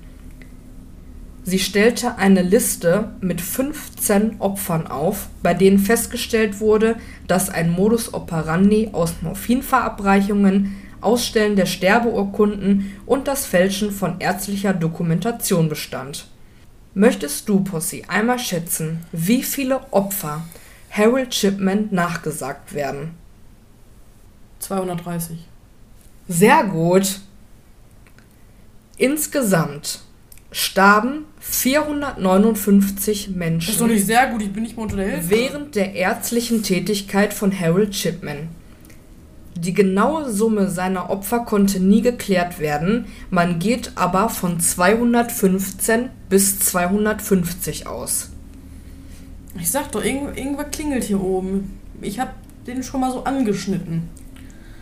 [1.43, 8.13] Sie stellte eine Liste mit 15 Opfern auf, bei denen festgestellt wurde, dass ein Modus
[8.13, 16.27] operandi aus Morphinverabreichungen, Ausstellen der Sterbeurkunden und das Fälschen von ärztlicher Dokumentation bestand.
[16.93, 20.45] Möchtest du, Pussy, einmal schätzen, wie viele Opfer
[20.89, 23.11] Harold Shipman nachgesagt werden?
[24.59, 25.37] 230.
[26.27, 27.21] Sehr gut.
[28.97, 30.01] Insgesamt
[30.51, 33.67] starben 459 Menschen.
[33.67, 35.29] Das ist doch nicht sehr gut, ich bin nicht mal unter der Hälfte.
[35.29, 38.49] Während der ärztlichen Tätigkeit von Harold Chipman.
[39.55, 46.59] Die genaue Summe seiner Opfer konnte nie geklärt werden, man geht aber von 215 bis
[46.59, 48.29] 250 aus.
[49.59, 51.79] Ich sag doch, irgend, irgendwas klingelt hier oben.
[52.01, 52.33] Ich hab
[52.65, 54.09] den schon mal so angeschnitten.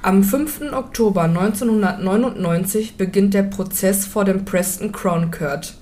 [0.01, 0.71] Am 5.
[0.71, 5.75] Oktober 1999 beginnt der Prozess vor dem Preston Crown Court.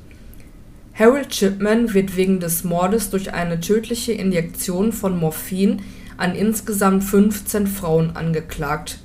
[0.97, 5.81] Harold Chipman wird wegen des Mordes durch eine tödliche Injektion von Morphin
[6.17, 8.99] an insgesamt 15 Frauen angeklagt.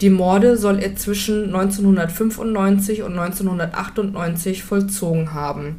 [0.00, 5.76] Die Morde soll er zwischen 1995 und 1998 vollzogen haben.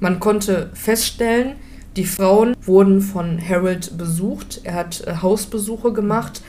[0.00, 1.56] Man konnte feststellen,
[1.96, 4.60] die Frauen wurden von Harold besucht.
[4.62, 6.42] Er hat äh, Hausbesuche gemacht,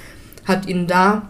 [0.45, 1.29] hat ihnen da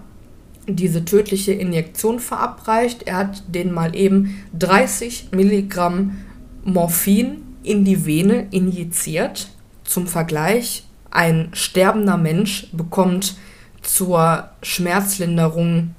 [0.67, 3.03] diese tödliche Injektion verabreicht.
[3.03, 6.17] Er hat denen mal eben 30 Milligramm
[6.65, 9.49] Morphin in die Vene injiziert.
[9.85, 13.35] Zum Vergleich, ein sterbender Mensch bekommt
[13.81, 15.95] zur Schmerzlinderung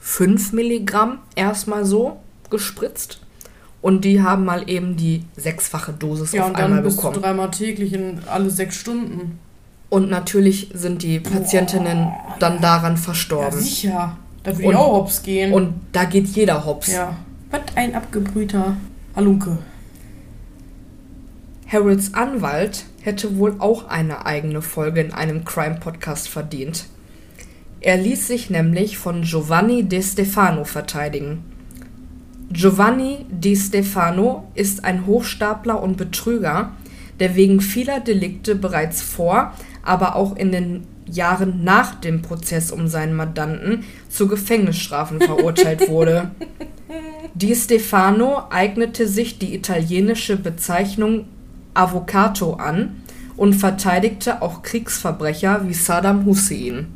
[0.00, 2.18] 5 Milligramm erstmal so
[2.50, 3.20] gespritzt.
[3.80, 7.14] Und die haben mal eben die sechsfache Dosis ja, auf und einmal dann bekommen.
[7.14, 9.38] Du dreimal täglich in alle sechs Stunden.
[9.90, 13.58] Und natürlich sind die Patientinnen Boah, dann daran verstorben.
[13.58, 14.16] Ja, sicher.
[14.42, 15.52] Da würde ich auch hops gehen.
[15.52, 16.92] Und da geht jeder hops.
[16.92, 17.16] Ja.
[17.50, 18.76] Was ein abgebrühter
[19.14, 19.58] Halunke.
[21.70, 26.86] Harolds Anwalt hätte wohl auch eine eigene Folge in einem Crime-Podcast verdient.
[27.80, 31.44] Er ließ sich nämlich von Giovanni De Stefano verteidigen.
[32.50, 36.72] Giovanni Di Stefano ist ein Hochstapler und Betrüger,
[37.20, 39.52] der wegen vieler Delikte bereits vor,
[39.82, 46.30] aber auch in den Jahren nach dem Prozess um seinen Mandanten zu Gefängnisstrafen verurteilt wurde.
[47.34, 51.26] Di Stefano eignete sich die italienische Bezeichnung
[51.78, 53.02] Avvocato an
[53.36, 56.88] und verteidigte auch Kriegsverbrecher wie Saddam Hussein.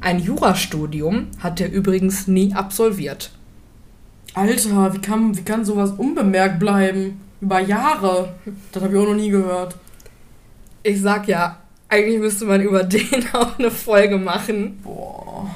[0.00, 3.32] Ein Jurastudium hat er übrigens nie absolviert.
[4.34, 7.20] Alter, wie kann, wie kann sowas unbemerkt bleiben?
[7.40, 8.34] Über Jahre.
[8.70, 9.74] Das habe ich auch noch nie gehört.
[10.84, 14.78] Ich sag ja, eigentlich müsste man über den auch eine Folge machen.
[14.84, 15.50] Boah.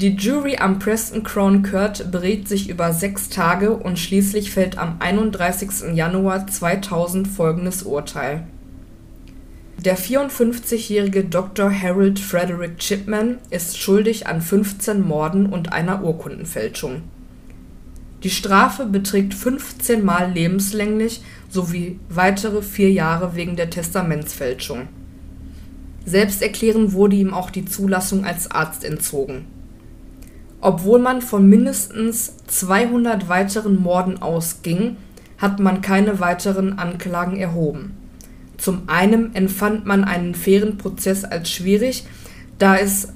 [0.00, 4.98] Die Jury am Preston Crown Court berät sich über sechs Tage und schließlich fällt am
[5.00, 5.92] 31.
[5.92, 8.46] Januar 2000 folgendes Urteil.
[9.84, 11.68] Der 54-jährige Dr.
[11.72, 17.02] Harold Frederick Chipman ist schuldig an 15 Morden und einer Urkundenfälschung.
[18.22, 24.86] Die Strafe beträgt 15 Mal lebenslänglich sowie weitere vier Jahre wegen der Testamentsfälschung.
[26.04, 29.57] Selbsterklärend wurde ihm auch die Zulassung als Arzt entzogen.
[30.60, 34.96] Obwohl man von mindestens 200 weiteren Morden ausging,
[35.38, 37.98] hat man keine weiteren Anklagen erhoben
[38.58, 42.04] zum einen empfand man einen fairen Prozess als schwierig,
[42.58, 43.08] da es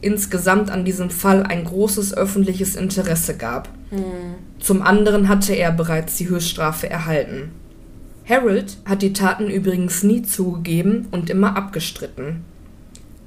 [0.00, 3.68] insgesamt an diesem Fall ein großes öffentliches Interesse gab.
[3.90, 4.34] Mhm.
[4.58, 7.50] Zum anderen hatte er bereits die Höchststrafe erhalten.
[8.28, 12.42] Harold hat die Taten übrigens nie zugegeben und immer abgestritten.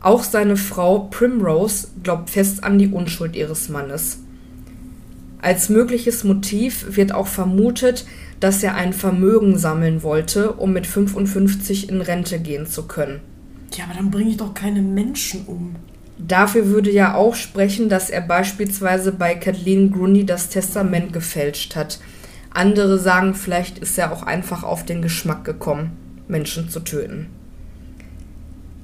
[0.01, 4.19] Auch seine Frau Primrose glaubt fest an die Unschuld ihres Mannes.
[5.41, 8.05] Als mögliches Motiv wird auch vermutet,
[8.39, 13.19] dass er ein Vermögen sammeln wollte, um mit 55 in Rente gehen zu können.
[13.73, 15.75] Ja, aber dann bringe ich doch keine Menschen um.
[16.17, 21.99] Dafür würde ja auch sprechen, dass er beispielsweise bei Kathleen Grundy das Testament gefälscht hat.
[22.51, 25.91] Andere sagen, vielleicht ist er auch einfach auf den Geschmack gekommen,
[26.27, 27.27] Menschen zu töten.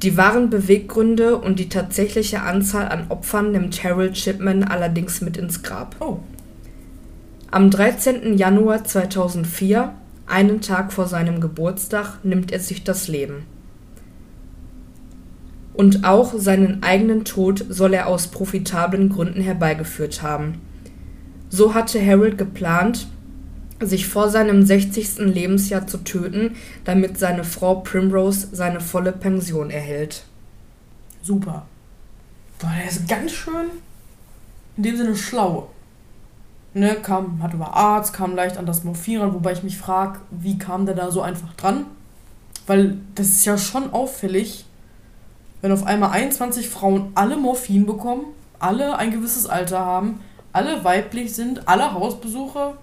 [0.02, 5.64] Die wahren Beweggründe und die tatsächliche Anzahl an Opfern nimmt Harold Chipman allerdings mit ins
[5.64, 5.96] Grab.
[6.00, 6.20] Oh.
[7.50, 8.38] Am 13.
[8.38, 9.94] Januar 2004,
[10.28, 13.46] einen Tag vor seinem Geburtstag, nimmt er sich das Leben.
[15.74, 20.62] Und auch seinen eigenen Tod soll er aus profitablen Gründen herbeigeführt haben.
[21.50, 23.08] So hatte Harold geplant,
[23.82, 25.18] sich vor seinem 60.
[25.20, 30.24] Lebensjahr zu töten, damit seine Frau Primrose seine volle Pension erhält.
[31.22, 31.66] Super.
[32.60, 33.72] Boah, der ist ganz schön
[34.78, 35.70] in dem Sinne schlau
[36.76, 40.20] ne, kam, hat über Arzt, kam leicht an das Morphin ran, wobei ich mich frage,
[40.30, 41.86] wie kam der da so einfach dran?
[42.68, 44.66] Weil das ist ja schon auffällig,
[45.62, 48.26] wenn auf einmal 21 Frauen alle Morphin bekommen,
[48.60, 50.20] alle ein gewisses Alter haben,
[50.54, 52.76] alle weiblich sind, alle Hausbesuche.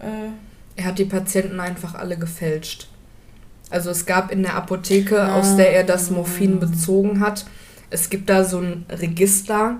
[0.00, 0.30] Äh
[0.78, 2.88] er hat die Patienten einfach alle gefälscht.
[3.70, 5.38] Also es gab in der Apotheke, ah.
[5.38, 7.46] aus der er das Morphin bezogen hat,
[7.88, 9.76] es gibt da so ein Register,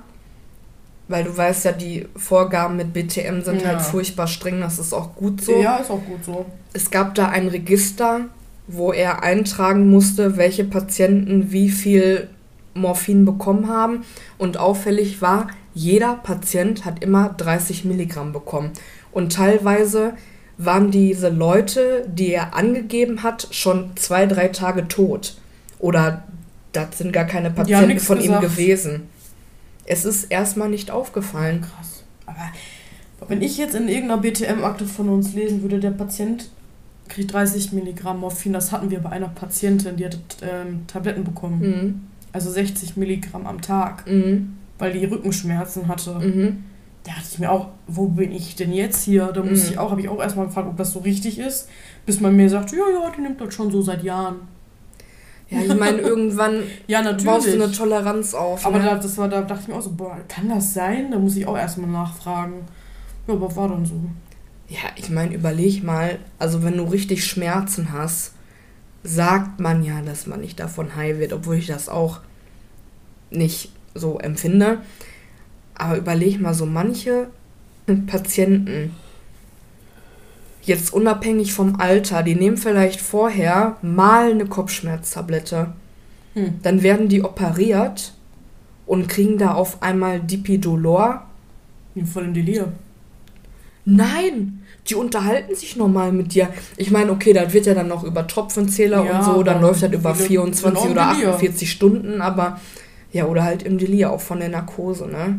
[1.09, 3.69] weil du weißt ja, die Vorgaben mit BTM sind halt ja.
[3.69, 5.61] halt furchtbar streng, das ist auch gut so.
[5.61, 6.47] Ja, ist auch gut so.
[6.73, 8.23] Es gab da ein Register
[8.67, 12.29] wo er eintragen musste, welche Patienten wie viel
[12.75, 14.05] Morphin bekommen haben.
[14.39, 18.73] Und auffällig war, jeder Patient hat immer 30 Milligramm bekommen.
[19.17, 20.13] Und teilweise
[20.59, 25.39] waren diese Leute, die er angegeben hat, schon zwei, drei Tage tot.
[25.79, 26.25] Oder
[26.73, 28.43] das sind gar keine Patienten von gesagt.
[28.45, 29.09] ihm gewesen.
[29.87, 31.63] Es ist erstmal nicht aufgefallen.
[31.63, 32.05] Krass.
[32.27, 36.51] Aber wenn ich jetzt in irgendeiner BTM-Akte von uns lesen würde, der Patient
[37.09, 41.61] kriegt 30 Milligramm Morphin, das hatten wir bei einer Patientin, die hat ähm, Tabletten bekommen.
[41.61, 42.01] Mhm.
[42.35, 44.59] Also 60 Milligramm am Tag, mhm.
[44.77, 46.19] weil die Rückenschmerzen hatte.
[46.19, 46.65] Mhm.
[47.07, 49.27] Da dachte ich mir auch, wo bin ich denn jetzt hier?
[49.27, 49.71] Da muss mhm.
[49.71, 51.69] ich auch, habe ich auch erstmal gefragt, ob das so richtig ist,
[52.05, 54.49] bis man mir sagt, ja, ja, die nimmt das schon so seit Jahren.
[55.49, 58.67] Ja, ich meine, irgendwann ja, baust du eine Toleranz auf.
[58.67, 58.87] Aber ne?
[58.87, 61.13] da, das war, da dachte ich mir auch so, boah, kann das sein?
[61.13, 62.65] Da muss ich auch erstmal nachfragen.
[63.29, 63.95] Ja, aber war dann so.
[64.69, 68.33] Ja, ich meine, überleg mal, also wenn du richtig Schmerzen hast,
[69.05, 72.19] sagt man ja, dass man nicht davon heil wird, obwohl ich das auch
[73.31, 74.79] nicht so empfinde.
[75.77, 77.29] Aber überleg mal, so manche
[78.07, 78.95] Patienten,
[80.63, 85.73] jetzt unabhängig vom Alter, die nehmen vielleicht vorher mal eine Kopfschmerztablette.
[86.35, 86.61] Hm.
[86.63, 88.13] Dann werden die operiert
[88.87, 91.27] und kriegen da auf einmal Dipidolor.
[92.13, 92.73] Voll im Delir.
[93.85, 96.49] Nein, die unterhalten sich normal mit dir.
[96.77, 99.83] Ich meine, okay, das wird ja dann noch über Tropfenzähler ja, und so, dann läuft
[99.83, 102.61] das über 24 oder 48 Stunden, aber
[103.13, 105.39] ja, oder halt im Delir, auch von der Narkose, ne?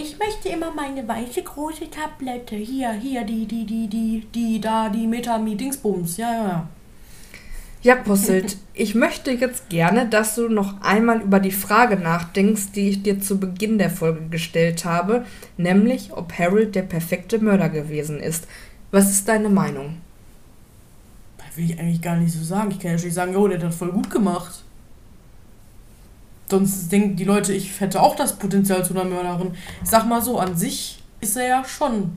[0.00, 2.54] Ich möchte immer meine weiße große Tablette.
[2.54, 6.18] Hier, hier, die, die, die, die, die, da, die Meta-Dingsbums.
[6.18, 6.68] Ja, ja, ja.
[7.82, 12.90] Ja, Posselt, ich möchte jetzt gerne, dass du noch einmal über die Frage nachdenkst, die
[12.90, 15.24] ich dir zu Beginn der Folge gestellt habe,
[15.56, 18.46] nämlich ob Harold der perfekte Mörder gewesen ist.
[18.92, 19.96] Was ist deine Meinung?
[21.38, 22.70] Das will ich eigentlich gar nicht so sagen.
[22.70, 24.62] Ich kann ja schon sagen, oh, der hat das voll gut gemacht.
[26.50, 29.54] Sonst denken die Leute, ich hätte auch das Potenzial zu einer Mörderin.
[29.82, 32.16] Ich sag mal so, an sich ist er ja schon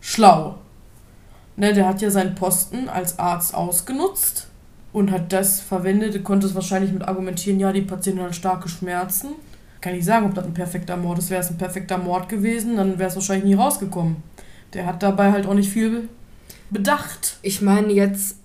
[0.00, 0.56] schlau.
[1.56, 4.48] Ne, der hat ja seinen Posten als Arzt ausgenutzt
[4.92, 9.30] und hat das verwendet, konnte es wahrscheinlich mit argumentieren, ja, die Patientin hat starke Schmerzen.
[9.80, 11.30] Kann ich sagen, ob das ein perfekter Mord ist.
[11.30, 14.16] Wäre es ein perfekter Mord gewesen, dann wäre es wahrscheinlich nie rausgekommen.
[14.74, 16.08] Der hat dabei halt auch nicht viel
[16.70, 17.38] bedacht.
[17.42, 18.36] Ich meine jetzt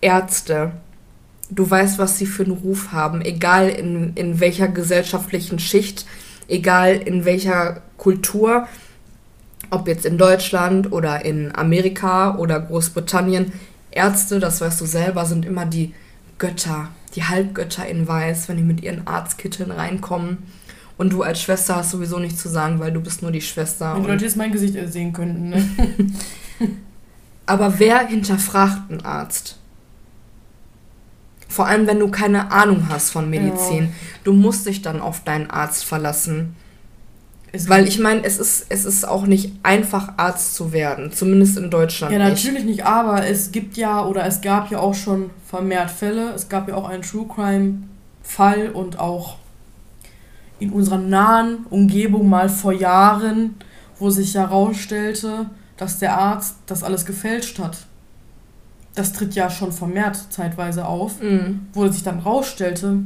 [0.00, 0.72] Ärzte.
[1.50, 6.06] Du weißt, was sie für einen Ruf haben, egal in, in welcher gesellschaftlichen Schicht,
[6.48, 8.68] egal in welcher Kultur,
[9.70, 13.52] ob jetzt in Deutschland oder in Amerika oder Großbritannien,
[13.90, 15.94] Ärzte, das weißt du selber, sind immer die
[16.38, 20.38] Götter, die Halbgötter in Weiß, wenn die mit ihren Arztkitteln reinkommen.
[20.96, 23.94] Und du als Schwester hast sowieso nichts zu sagen, weil du bist nur die Schwester.
[23.94, 25.64] Wenn die Leute jetzt mein Gesicht sehen könnten, ne?
[27.46, 29.59] Aber wer hinterfragt einen Arzt?
[31.50, 33.84] Vor allem, wenn du keine Ahnung hast von Medizin.
[33.84, 33.90] Ja.
[34.22, 36.54] Du musst dich dann auf deinen Arzt verlassen.
[37.50, 41.58] Es Weil ich meine, es ist, es ist auch nicht einfach, Arzt zu werden, zumindest
[41.58, 42.12] in Deutschland.
[42.12, 46.30] Ja, natürlich nicht, aber es gibt ja oder es gab ja auch schon vermehrt Fälle.
[46.30, 49.38] Es gab ja auch einen True Crime-Fall und auch
[50.60, 53.56] in unserer nahen Umgebung mal vor Jahren,
[53.98, 57.78] wo sich herausstellte, dass der Arzt das alles gefälscht hat.
[58.94, 61.68] Das tritt ja schon vermehrt zeitweise auf, mhm.
[61.72, 62.98] wo sich dann herausstellte,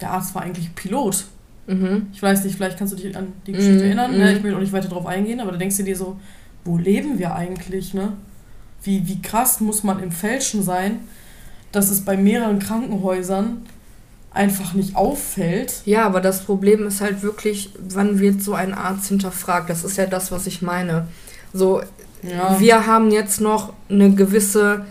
[0.00, 1.24] der Arzt war eigentlich Pilot.
[1.66, 2.08] Mhm.
[2.12, 3.84] Ich weiß nicht, vielleicht kannst du dich an die Geschichte mhm.
[3.84, 4.18] erinnern.
[4.18, 4.30] Ne?
[4.30, 4.36] Mhm.
[4.36, 6.18] Ich will auch nicht weiter darauf eingehen, aber da denkst du dir so,
[6.64, 7.94] wo leben wir eigentlich?
[7.94, 8.12] Ne?
[8.82, 11.00] Wie, wie krass muss man im Fälschen sein,
[11.72, 13.62] dass es bei mehreren Krankenhäusern
[14.34, 15.82] einfach nicht auffällt.
[15.86, 19.70] Ja, aber das Problem ist halt wirklich, wann wird so ein Arzt hinterfragt?
[19.70, 21.06] Das ist ja das, was ich meine.
[21.52, 21.82] So,
[22.22, 22.58] ja.
[22.58, 24.84] wir haben jetzt noch eine gewisse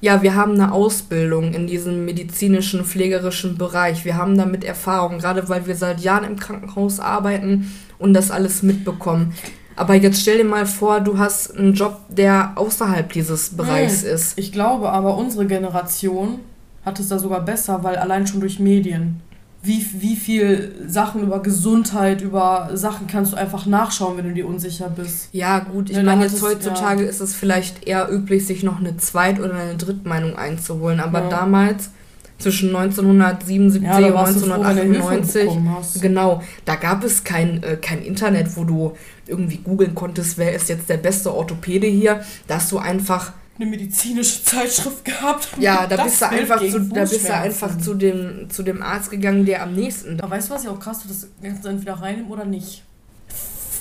[0.00, 4.04] ja, wir haben eine Ausbildung in diesem medizinischen, pflegerischen Bereich.
[4.04, 8.62] Wir haben damit Erfahrung, gerade weil wir seit Jahren im Krankenhaus arbeiten und das alles
[8.62, 9.34] mitbekommen.
[9.74, 14.10] Aber jetzt stell dir mal vor, du hast einen Job, der außerhalb dieses Bereichs hm,
[14.10, 14.38] ist.
[14.38, 16.40] Ich glaube aber, unsere Generation
[16.84, 19.20] hat es da sogar besser, weil allein schon durch Medien
[19.62, 24.46] wie, wie viel Sachen über Gesundheit, über Sachen kannst du einfach nachschauen, wenn du dir
[24.46, 25.28] unsicher bist.
[25.32, 27.08] Ja, gut, ich ja, meine, jetzt heutzutage ja.
[27.08, 31.00] ist es vielleicht eher üblich, sich noch eine Zweit- oder eine Drittmeinung einzuholen.
[31.00, 31.28] Aber ja.
[31.28, 31.90] damals,
[32.38, 38.92] zwischen 1977 ja, und 1998, genau, da gab es kein, äh, kein Internet, wo du
[39.26, 42.20] irgendwie googeln konntest, wer ist jetzt der beste Orthopäde hier.
[42.46, 45.48] Da hast du einfach eine medizinische Zeitschrift gehabt.
[45.58, 49.10] Ja, da bist du einfach zu, da bist du einfach zu dem, zu dem Arzt
[49.10, 50.20] gegangen, der am nächsten.
[50.20, 52.84] Aber weißt du, was ja auch krass wird, das kannst du entweder reinnehmen oder nicht.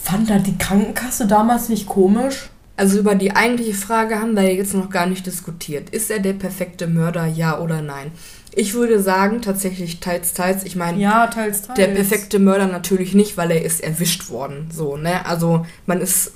[0.03, 4.73] Fand da die Krankenkasse damals nicht komisch, Also über die eigentliche Frage haben wir jetzt
[4.73, 5.89] noch gar nicht diskutiert.
[5.89, 8.11] Ist er der perfekte Mörder, ja oder nein?
[8.53, 10.63] Ich würde sagen, tatsächlich teils, teils.
[10.63, 11.75] Ich meine, ja, teils, teils.
[11.75, 14.69] der perfekte Mörder natürlich nicht, weil er ist erwischt worden.
[14.71, 15.25] So, ne?
[15.25, 16.31] Also man ist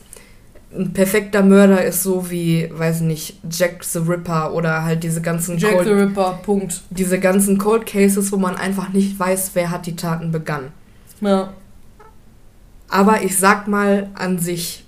[0.73, 5.57] ein perfekter Mörder ist so wie, weiß nicht, Jack the Ripper oder halt diese ganzen
[5.57, 6.81] Jack Cold, the Ripper, Punkt.
[6.89, 10.71] Diese ganzen Cold Cases, wo man einfach nicht weiß, wer hat die Taten begangen.
[11.19, 11.53] Ja.
[12.87, 14.85] Aber ich sag mal an sich,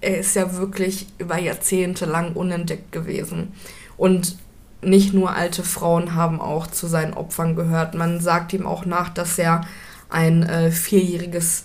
[0.00, 3.52] er ist ja wirklich über Jahrzehnte lang unentdeckt gewesen.
[3.96, 4.36] Und
[4.82, 7.94] nicht nur alte Frauen haben auch zu seinen Opfern gehört.
[7.94, 9.62] Man sagt ihm auch nach, dass er
[10.08, 11.64] ein äh, vierjähriges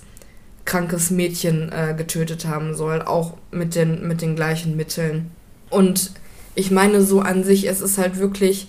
[0.66, 5.32] krankes Mädchen äh, getötet haben soll, auch mit den, mit den gleichen Mitteln.
[5.70, 6.12] Und
[6.56, 8.68] ich meine so an sich, es ist halt wirklich,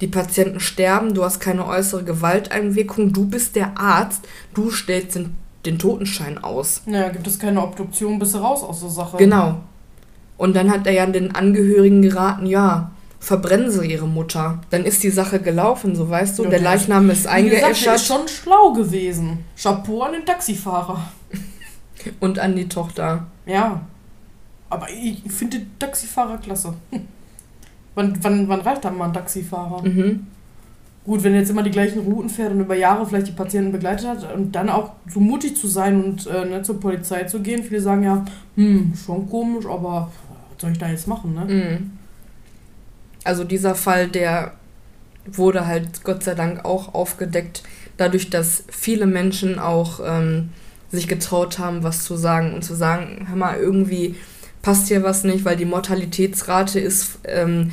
[0.00, 5.34] die Patienten sterben, du hast keine äußere Gewalteinwirkung, du bist der Arzt, du stellst den,
[5.66, 6.82] den Totenschein aus.
[6.86, 9.16] Ja, gibt es keine Obduktion, bist du raus aus der Sache.
[9.16, 9.60] Genau.
[10.36, 14.60] Und dann hat er ja den Angehörigen geraten, ja, verbrennen sie ihre Mutter.
[14.70, 16.44] Dann ist die Sache gelaufen, so weißt du.
[16.44, 17.74] Ja, der Leichnam ist eingeäschert.
[17.74, 19.44] Gesagt, ist schon schlau gewesen.
[19.60, 21.10] Chapeau an den Taxifahrer.
[22.20, 23.26] Und an die Tochter.
[23.44, 23.80] Ja.
[24.70, 26.74] Aber ich finde Taxifahrer klasse.
[27.94, 29.82] wann, wann, wann reicht dann mal ein Taxifahrer?
[29.82, 30.26] Mhm.
[31.04, 33.72] Gut, wenn er jetzt immer die gleichen Routen fährt und über Jahre vielleicht die Patienten
[33.72, 37.40] begleitet hat und dann auch so mutig zu sein und äh, ne, zur Polizei zu
[37.40, 37.62] gehen.
[37.62, 38.24] Viele sagen ja,
[38.56, 40.12] hm, schon komisch, aber
[40.50, 41.44] was soll ich da jetzt machen, ne?
[41.46, 41.97] Mhm.
[43.28, 44.52] Also dieser Fall, der
[45.26, 47.62] wurde halt Gott sei Dank auch aufgedeckt,
[47.98, 50.48] dadurch, dass viele Menschen auch ähm,
[50.90, 54.14] sich getraut haben, was zu sagen und zu sagen, hör mal, irgendwie
[54.62, 57.72] passt hier was nicht, weil die Mortalitätsrate ist, ähm,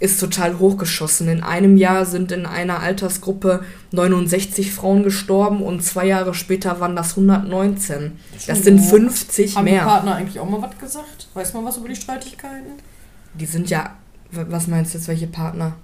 [0.00, 1.28] ist total hochgeschossen.
[1.28, 6.96] In einem Jahr sind in einer Altersgruppe 69 Frauen gestorben und zwei Jahre später waren
[6.96, 8.12] das 119.
[8.32, 9.82] Das, das sind 50 Haben mehr.
[9.82, 11.28] Haben die Partner eigentlich auch mal was gesagt?
[11.34, 12.72] Weiß man was über die Streitigkeiten?
[13.34, 13.94] Die sind ja,
[14.48, 15.74] was meinst du jetzt, welche Partner?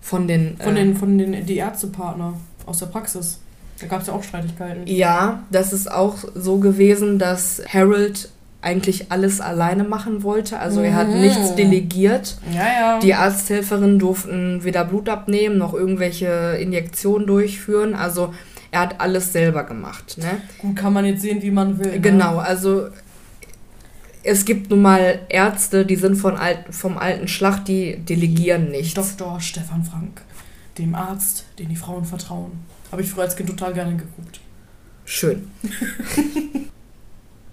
[0.00, 0.56] Von den...
[0.58, 2.34] Von äh, den, von den, die Ärztepartner
[2.66, 3.40] aus der Praxis.
[3.80, 4.86] Da gab es ja auch Streitigkeiten.
[4.86, 8.28] Ja, das ist auch so gewesen, dass Harold
[8.60, 10.58] eigentlich alles alleine machen wollte.
[10.58, 11.20] Also er hat mhm.
[11.20, 12.38] nichts delegiert.
[12.52, 12.98] Ja, ja.
[12.98, 17.94] Die Arzthelferinnen durften weder Blut abnehmen noch irgendwelche Injektionen durchführen.
[17.94, 18.34] Also
[18.72, 20.18] er hat alles selber gemacht.
[20.18, 20.40] Ne?
[20.58, 21.92] Gut, kann man jetzt sehen, wie man will.
[21.92, 22.00] Ne?
[22.00, 22.88] Genau, also
[24.28, 28.96] es gibt nun mal Ärzte, die sind von alt, vom alten Schlacht, die delegieren nicht.
[28.96, 29.40] Dr.
[29.40, 30.20] Stefan Frank,
[30.76, 32.52] dem Arzt, den die Frauen vertrauen.
[32.92, 34.40] Habe ich früher als Kind total gerne geguckt.
[35.06, 35.50] Schön.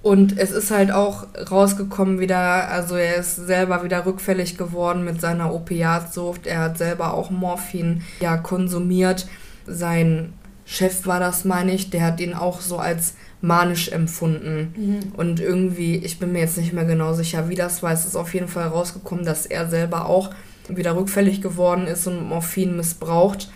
[0.01, 5.19] Und es ist halt auch rausgekommen wieder, also er ist selber wieder rückfällig geworden mit
[5.19, 6.45] seiner Opiatsucht.
[6.45, 9.28] Er hat selber auch Morphin ja konsumiert.
[9.65, 10.34] Sein
[10.65, 14.73] Chef war das, meine ich, der hat ihn auch so als manisch empfunden.
[14.75, 14.99] Mhm.
[15.15, 17.91] Und irgendwie, ich bin mir jetzt nicht mehr genau sicher, wie das war.
[17.91, 20.31] Es ist auf jeden Fall rausgekommen, dass er selber auch
[20.67, 23.49] wieder rückfällig geworden ist und Morphin missbraucht.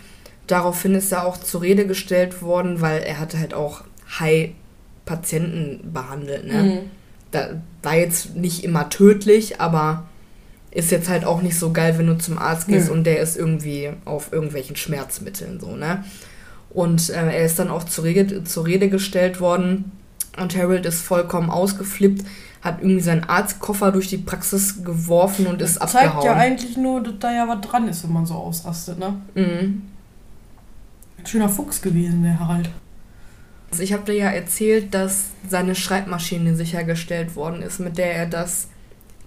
[0.47, 3.83] Daraufhin ist er auch zur Rede gestellt worden, weil er hatte halt auch
[4.19, 6.47] High-Patienten behandelt.
[6.47, 6.63] Ne?
[6.63, 6.79] Mhm.
[7.31, 10.05] Da war jetzt nicht immer tödlich, aber
[10.71, 12.93] ist jetzt halt auch nicht so geil, wenn du zum Arzt gehst mhm.
[12.93, 16.03] und der ist irgendwie auf irgendwelchen Schmerzmitteln so, ne?
[16.71, 19.91] Und äh, er ist dann auch zur Rede, zur Rede gestellt worden
[20.37, 22.25] und Harold ist vollkommen ausgeflippt,
[22.61, 26.11] hat irgendwie seinen Arztkoffer durch die Praxis geworfen und ist das abgehauen.
[26.11, 29.15] Zeigt ja eigentlich nur, dass da ja was dran ist, wenn man so ausrastet, ne?
[29.33, 29.83] Mhm.
[31.17, 32.69] Ein schöner Fuchs gewesen, der Harald.
[33.71, 38.25] Also ich habe dir ja erzählt, dass seine Schreibmaschine sichergestellt worden ist, mit der er
[38.25, 38.67] das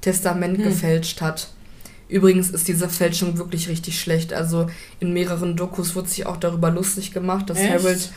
[0.01, 0.65] Testament hm.
[0.65, 1.49] gefälscht hat.
[2.13, 4.35] Übrigens ist diese Fälschung wirklich richtig schlecht.
[4.35, 4.67] Also
[5.01, 7.73] in mehreren Dokus wurde sich auch darüber lustig gemacht, dass Echt?
[7.73, 8.13] Harold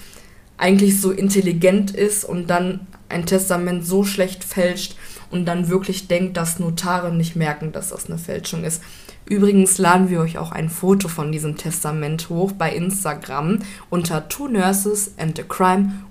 [0.57, 4.97] eigentlich so intelligent ist und dann ein Testament so schlecht fälscht
[5.31, 8.81] und dann wirklich denkt, dass Notare nicht merken, dass das eine Fälschung ist.
[9.25, 14.49] Übrigens laden wir euch auch ein Foto von diesem Testament hoch bei Instagram unter Two
[14.49, 16.03] Nurses and a Crime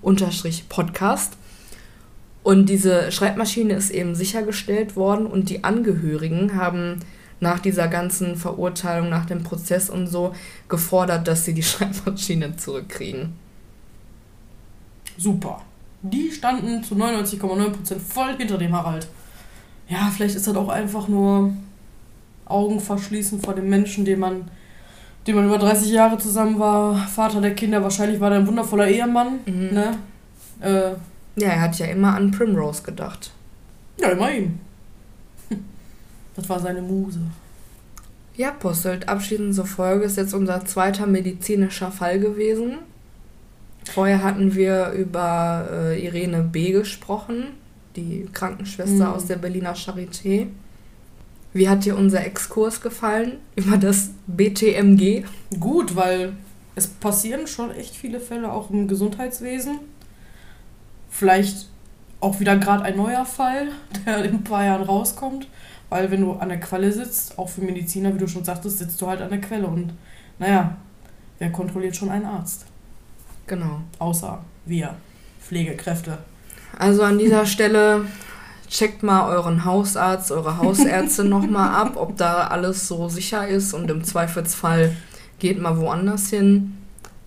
[0.71, 1.35] Podcast.
[2.43, 7.01] Und diese Schreibmaschine ist eben sichergestellt worden und die Angehörigen haben
[7.41, 10.35] nach dieser ganzen Verurteilung, nach dem Prozess und so
[10.69, 13.35] gefordert, dass sie die Schreibmaschine zurückkriegen.
[15.17, 15.63] Super.
[16.03, 19.09] Die standen zu 99,9% voll hinter dem Harald.
[19.89, 21.53] Ja, vielleicht ist das auch einfach nur
[22.47, 24.51] Augen verschließen vor dem Menschen, den man,
[25.27, 28.89] den man über 30 Jahre zusammen war, Vater der Kinder, wahrscheinlich war er ein wundervoller
[28.89, 29.41] Ehemann.
[29.47, 29.71] Mhm.
[29.73, 29.99] Ne?
[30.61, 30.91] Äh,
[31.41, 33.33] ja, er hat ja immer an Primrose gedacht.
[33.99, 34.61] Ja, immerhin.
[36.37, 37.21] Das war seine Muse.
[38.37, 42.79] Ja, Postelt, abschließend zur Folge ist jetzt unser zweiter medizinischer Fall gewesen.
[43.93, 46.73] Vorher hatten wir über äh, Irene B.
[46.73, 47.45] gesprochen.
[47.97, 49.15] die Krankenschwester mhm.
[49.15, 50.49] aus der Berliner Charité.
[51.53, 55.25] Wie hat dir unser Exkurs gefallen über das BTMG?
[55.61, 56.33] Gut, weil
[56.75, 59.79] es passieren schon echt viele Fälle auch im Gesundheitswesen.
[61.09, 61.69] Vielleicht
[62.19, 63.69] auch wieder gerade ein neuer Fall,
[64.07, 65.47] der in ein paar Jahren rauskommt.
[65.95, 69.01] Weil wenn du an der Quelle sitzt, auch für Mediziner, wie du schon sagtest, sitzt
[69.01, 69.69] du halt an der Quelle.
[69.69, 69.93] Und
[70.41, 70.77] naja,
[71.39, 72.67] wer kontrolliert schon einen Arzt?
[73.47, 73.79] Genau.
[74.01, 74.97] Außer wir,
[75.41, 76.19] Pflegekräfte.
[76.77, 78.07] Also an dieser Stelle
[78.69, 83.89] checkt mal euren Hausarzt, eure Hausärzte nochmal ab, ob da alles so sicher ist und
[83.89, 84.97] im Zweifelsfall
[85.39, 86.77] geht mal woanders hin.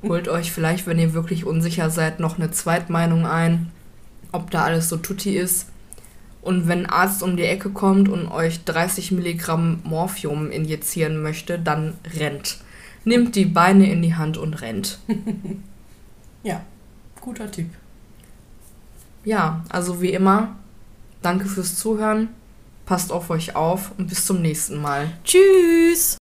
[0.03, 3.71] Holt euch vielleicht, wenn ihr wirklich unsicher seid, noch eine Zweitmeinung ein,
[4.33, 5.67] ob da alles so tutti ist.
[6.47, 11.59] Und wenn ein Arzt um die Ecke kommt und euch 30 Milligramm Morphium injizieren möchte,
[11.59, 12.59] dann rennt.
[13.03, 14.97] Nimmt die Beine in die Hand und rennt.
[16.43, 16.61] ja,
[17.19, 17.69] guter Tipp.
[19.25, 20.55] Ja, also wie immer,
[21.21, 22.29] danke fürs Zuhören.
[22.85, 25.11] Passt auf euch auf und bis zum nächsten Mal.
[25.25, 26.16] Tschüss!